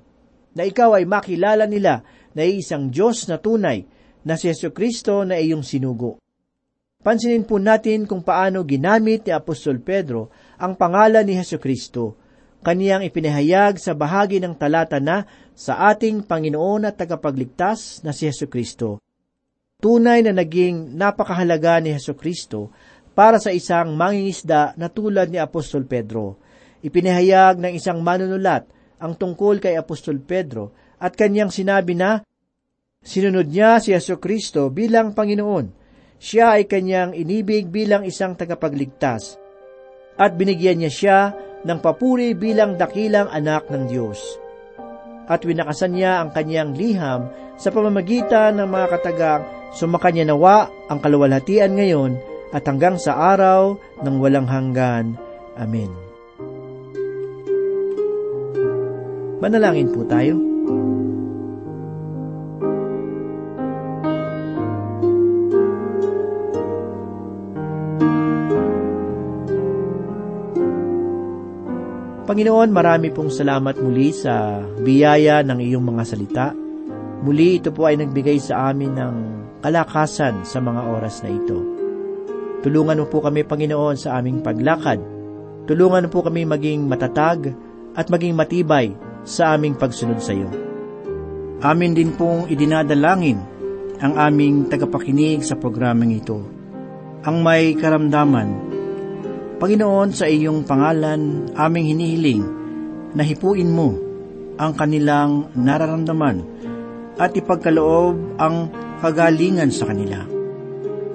na 0.59 0.62
ikaw 0.66 0.98
ay 0.98 1.07
makilala 1.07 1.70
nila 1.70 2.02
na 2.35 2.42
isang 2.42 2.90
Diyos 2.90 3.31
na 3.31 3.38
tunay, 3.38 3.87
na 4.26 4.35
si 4.35 4.50
Yesu 4.50 4.74
Kristo 4.74 5.22
na 5.22 5.38
iyong 5.38 5.62
sinugo. 5.62 6.22
Pansinin 7.03 7.43
po 7.43 7.59
natin 7.59 8.07
kung 8.07 8.23
paano 8.23 8.62
ginamit 8.62 9.27
ni 9.27 9.35
Apostol 9.35 9.83
Pedro 9.83 10.31
ang 10.55 10.79
pangalan 10.79 11.27
ni 11.27 11.35
Heso 11.35 11.59
Kristo. 11.59 12.15
Kaniyang 12.62 13.03
ipinahayag 13.03 13.75
sa 13.83 13.99
bahagi 13.99 14.38
ng 14.38 14.55
talata 14.55 15.03
na 15.03 15.27
sa 15.51 15.91
ating 15.91 16.23
Panginoon 16.23 16.87
at 16.87 16.95
tagapagligtas 16.95 18.07
na 18.07 18.15
si 18.15 18.31
Heso 18.31 18.47
Kristo. 18.47 19.03
Tunay 19.83 20.23
na 20.23 20.31
naging 20.31 20.95
napakahalaga 20.95 21.83
ni 21.83 21.91
Heso 21.91 22.15
Kristo 22.15 22.71
para 23.19 23.43
sa 23.43 23.51
isang 23.51 23.99
mangingisda 23.99 24.79
na 24.79 24.87
tulad 24.87 25.27
ni 25.27 25.43
Apostol 25.43 25.83
Pedro. 25.91 26.38
Ipinahayag 26.87 27.59
ng 27.59 27.75
isang 27.75 27.99
manunulat 27.99 28.71
ang 29.03 29.19
tungkol 29.19 29.59
kay 29.59 29.75
Apostol 29.75 30.23
Pedro 30.23 30.71
at 31.03 31.19
kanyang 31.19 31.51
sinabi 31.51 31.99
na 31.99 32.23
sinunod 33.03 33.51
niya 33.51 33.83
si 33.83 33.91
Yeso 33.91 34.23
Kristo 34.23 34.71
bilang 34.71 35.19
Panginoon 35.19 35.82
siya 36.23 36.55
ay 36.55 36.71
kanyang 36.71 37.19
inibig 37.19 37.67
bilang 37.67 38.07
isang 38.07 38.39
tagapagligtas 38.39 39.43
at 40.15 40.39
binigyan 40.39 40.79
niya 40.79 40.93
siya 40.95 41.19
ng 41.67 41.79
papuri 41.83 42.31
bilang 42.39 42.79
dakilang 42.79 43.27
anak 43.35 43.67
ng 43.67 43.91
Diyos. 43.91 44.39
At 45.27 45.43
winakasan 45.43 45.99
niya 45.99 46.23
ang 46.23 46.31
kanyang 46.31 46.79
liham 46.79 47.27
sa 47.59 47.75
pamamagitan 47.75 48.55
ng 48.55 48.69
mga 48.71 48.87
katagang 48.95 49.43
sumakanya 49.75 50.31
nawa 50.31 50.71
ang 50.87 51.03
kaluwalhatian 51.03 51.75
ngayon 51.75 52.15
at 52.55 52.63
hanggang 52.71 53.03
sa 53.03 53.35
araw 53.35 53.75
ng 54.07 54.17
walang 54.23 54.47
hanggan. 54.47 55.19
Amen. 55.59 55.91
Manalangin 59.43 59.91
po 59.91 60.07
tayo. 60.07 60.39
Panginoon, 72.33 72.73
marami 72.73 73.12
pong 73.12 73.29
salamat 73.29 73.77
muli 73.77 74.09
sa 74.09 74.64
biyaya 74.81 75.45
ng 75.45 75.68
iyong 75.68 75.85
mga 75.85 76.03
salita. 76.09 76.49
Muli 77.21 77.61
ito 77.61 77.68
po 77.77 77.85
ay 77.85 78.01
nagbigay 78.01 78.40
sa 78.40 78.73
amin 78.73 78.97
ng 78.97 79.16
kalakasan 79.61 80.40
sa 80.40 80.57
mga 80.64 80.81
oras 80.97 81.21
na 81.21 81.29
ito. 81.29 81.61
Tulungan 82.64 83.05
mo 83.05 83.07
po 83.12 83.21
kami, 83.21 83.45
Panginoon, 83.45 84.01
sa 84.01 84.16
aming 84.16 84.40
paglakad. 84.40 84.97
Tulungan 85.68 86.09
mo 86.09 86.09
po 86.09 86.25
kami 86.25 86.49
maging 86.49 86.88
matatag 86.88 87.53
at 87.92 88.09
maging 88.09 88.33
matibay 88.33 88.97
sa 89.29 89.53
aming 89.53 89.77
pagsunod 89.77 90.16
sa 90.25 90.33
iyo. 90.33 90.49
Amin 91.61 91.92
din 91.92 92.16
pong 92.16 92.49
idinadalangin 92.49 93.45
ang 94.01 94.16
aming 94.16 94.73
tagapakinig 94.73 95.45
sa 95.45 95.61
programang 95.61 96.16
ito. 96.16 96.40
Ang 97.29 97.45
may 97.45 97.77
karamdaman, 97.77 98.72
Panginoon 99.62 100.11
sa 100.11 100.27
iyong 100.27 100.66
pangalan 100.66 101.46
aming 101.55 101.94
hinihiling 101.94 102.42
na 103.14 103.22
hipuin 103.22 103.70
mo 103.70 103.94
ang 104.59 104.75
kanilang 104.75 105.55
nararamdaman 105.55 106.42
at 107.14 107.31
ipagkaloob 107.38 108.42
ang 108.42 108.75
kagalingan 108.98 109.70
sa 109.70 109.87
kanila. 109.87 110.27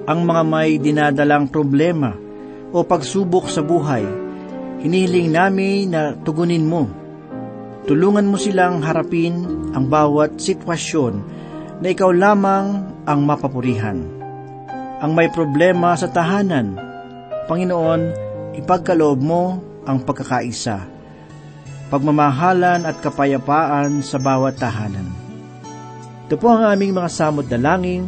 Ang 0.08 0.24
mga 0.24 0.42
may 0.48 0.80
dinadalang 0.80 1.52
problema 1.52 2.16
o 2.72 2.80
pagsubok 2.88 3.52
sa 3.52 3.60
buhay, 3.60 4.08
hinihiling 4.80 5.28
namin 5.28 5.92
na 5.92 6.16
tugunin 6.16 6.64
mo. 6.64 6.88
Tulungan 7.84 8.32
mo 8.32 8.40
silang 8.40 8.80
harapin 8.80 9.44
ang 9.76 9.92
bawat 9.92 10.40
sitwasyon 10.40 11.14
na 11.84 11.92
ikaw 11.92 12.16
lamang 12.16 12.96
ang 13.04 13.20
mapapurihan. 13.28 14.08
Ang 15.04 15.12
may 15.12 15.28
problema 15.28 15.92
sa 16.00 16.08
tahanan, 16.08 16.80
Panginoon, 17.44 18.27
ipagkaloob 18.58 19.22
mo 19.22 19.62
ang 19.86 20.02
pagkakaisa, 20.02 20.82
pagmamahalan 21.88 22.84
at 22.84 22.98
kapayapaan 22.98 24.02
sa 24.02 24.18
bawat 24.18 24.58
tahanan. 24.58 25.06
Ito 26.28 26.36
po 26.36 26.52
ang 26.52 26.68
aming 26.68 26.92
mga 26.92 27.08
samot 27.08 27.48
dalangin 27.48 28.04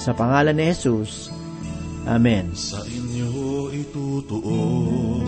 sa 0.00 0.16
pangalan 0.16 0.56
ni 0.56 0.72
Jesus. 0.72 1.28
Amen. 2.02 2.50
sa 2.56 2.82
inyo 2.82 3.70
itutuon. 3.70 5.22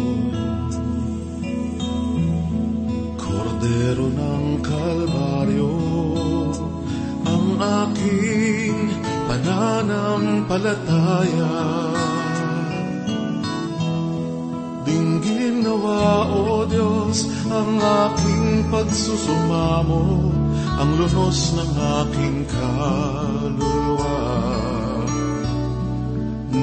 Kordero 3.14 4.11
ng 4.11 4.59
Kalbaryo, 4.59 5.71
ang 7.23 7.62
aking 7.62 8.90
pananampalataya. 9.29 11.45
Dinggin 11.45 12.04
nawa, 15.64 16.28
O 16.28 16.64
Diyos, 16.68 17.24
ang 17.48 17.78
aking 17.80 18.68
pagsusumamo, 18.68 20.32
ang 20.76 20.90
lunos 20.98 21.54
ng 21.54 21.72
aking 22.04 22.44
kaluluwa 22.50 24.24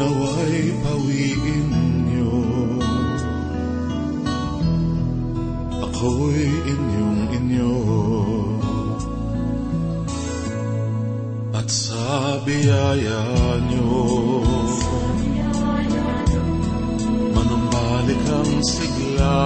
naway 0.02 0.74
pawiin 0.82 1.70
niyo. 2.10 2.34
Ako'y 5.86 6.50
inyong 6.66 7.22
inyo. 7.38 7.76
At 11.54 11.68
sa 11.70 12.42
biyaya 12.42 13.22
niyo, 13.70 14.41
sigla, 18.62 19.42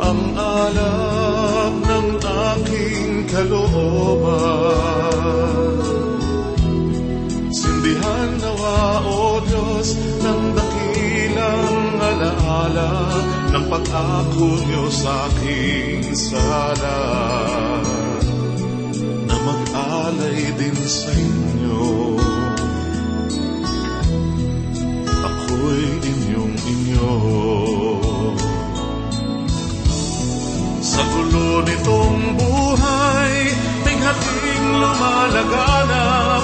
ang 0.00 0.22
alab 0.34 1.72
ng 1.84 2.08
aking 2.24 3.28
kalooban. 3.28 4.88
Sindihan 7.52 8.30
nawa, 8.40 9.04
O 9.04 9.44
Diyos, 9.44 9.92
ng 10.24 10.42
dakilang 10.56 12.00
alaala 12.00 12.92
ng 13.52 13.64
pag-ako 13.68 14.48
niyo 14.68 14.84
sa 14.92 15.28
aking 15.32 16.16
sala. 16.16 17.00
Na 19.28 19.36
mag-alay 19.36 20.52
din 20.56 20.76
sa 20.88 21.12
Ako'y 25.58 25.90
inyong 26.06 26.54
inyo. 26.54 27.14
Sa 30.78 31.02
gulo 31.02 31.66
nitong 31.66 32.38
buhay, 32.38 33.34
bighating 33.82 34.66
lumalaganap, 34.78 36.42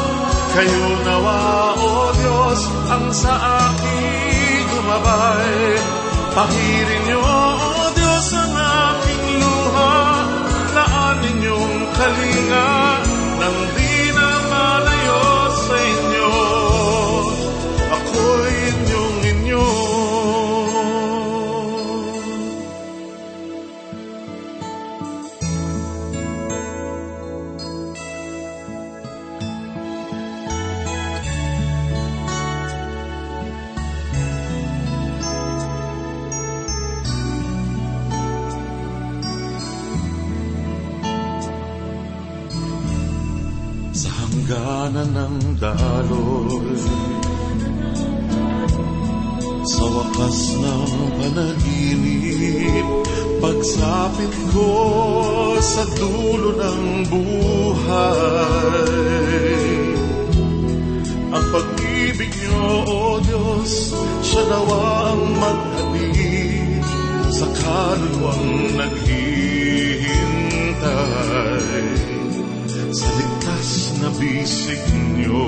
kayo 0.50 0.86
nawa, 1.06 1.38
O 1.78 2.10
Diyos, 2.18 2.60
ang 2.90 3.06
sa 3.14 3.38
aking 3.38 4.66
gumabay. 4.74 5.78
Pahirin 6.34 7.02
niyo, 7.06 7.22
O 7.22 7.94
Diyos, 7.94 8.26
ang 8.34 8.50
aking 8.50 9.26
luha, 9.38 9.94
laan 10.74 11.16
ninyong 11.22 11.76
kalinga, 11.94 12.93
daloy. 45.72 46.76
Sa 49.64 49.84
wakas 49.88 50.60
ng 50.60 50.92
panaginip, 51.16 52.84
pagsapit 53.40 54.34
ko 54.52 54.68
sa 55.64 55.88
dulo 55.96 56.52
ng 56.60 57.08
buhay. 57.08 58.44
Ang 61.32 61.46
pag-ibig 61.48 62.28
niyo, 62.28 62.84
O 62.84 63.16
Diyos, 63.24 63.96
siya 64.20 64.44
nawa 64.52 65.16
ang 65.16 65.24
maghatid 65.40 66.84
sa 67.32 67.48
kaluluwang 67.56 68.76
naghihintay 68.76 69.54
sa 72.94 73.10
ligtas 73.18 73.90
na 73.98 74.08
bisig 74.14 74.78
niyo. 75.18 75.42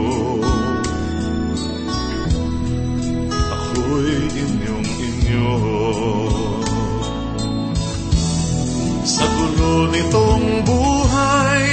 Ako'y 3.30 4.18
inyong 4.34 4.90
inyo. 4.98 5.50
Sa 9.06 9.22
gulo 9.30 9.94
nitong 9.94 10.66
buhay, 10.66 11.66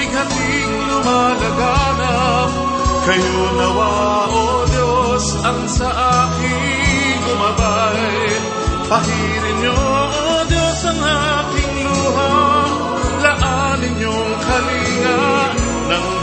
bighating 0.00 0.72
lumalaganap, 0.88 2.50
kayo 3.04 3.40
nawa, 3.60 3.92
O 4.32 4.64
Diyos, 4.72 5.26
ang 5.44 5.60
sa 5.68 5.88
aking 6.24 7.20
gumabay. 7.28 8.00
Pahirin 8.88 9.56
niyo, 9.60 9.76
O 9.76 10.48
Diyos, 10.48 10.80
ang 10.88 11.00
aking 11.04 11.74
luha, 11.84 12.32
laanin 13.20 13.92
niyong 14.00 14.32
kalinga, 14.40 14.87
nang 15.88 16.17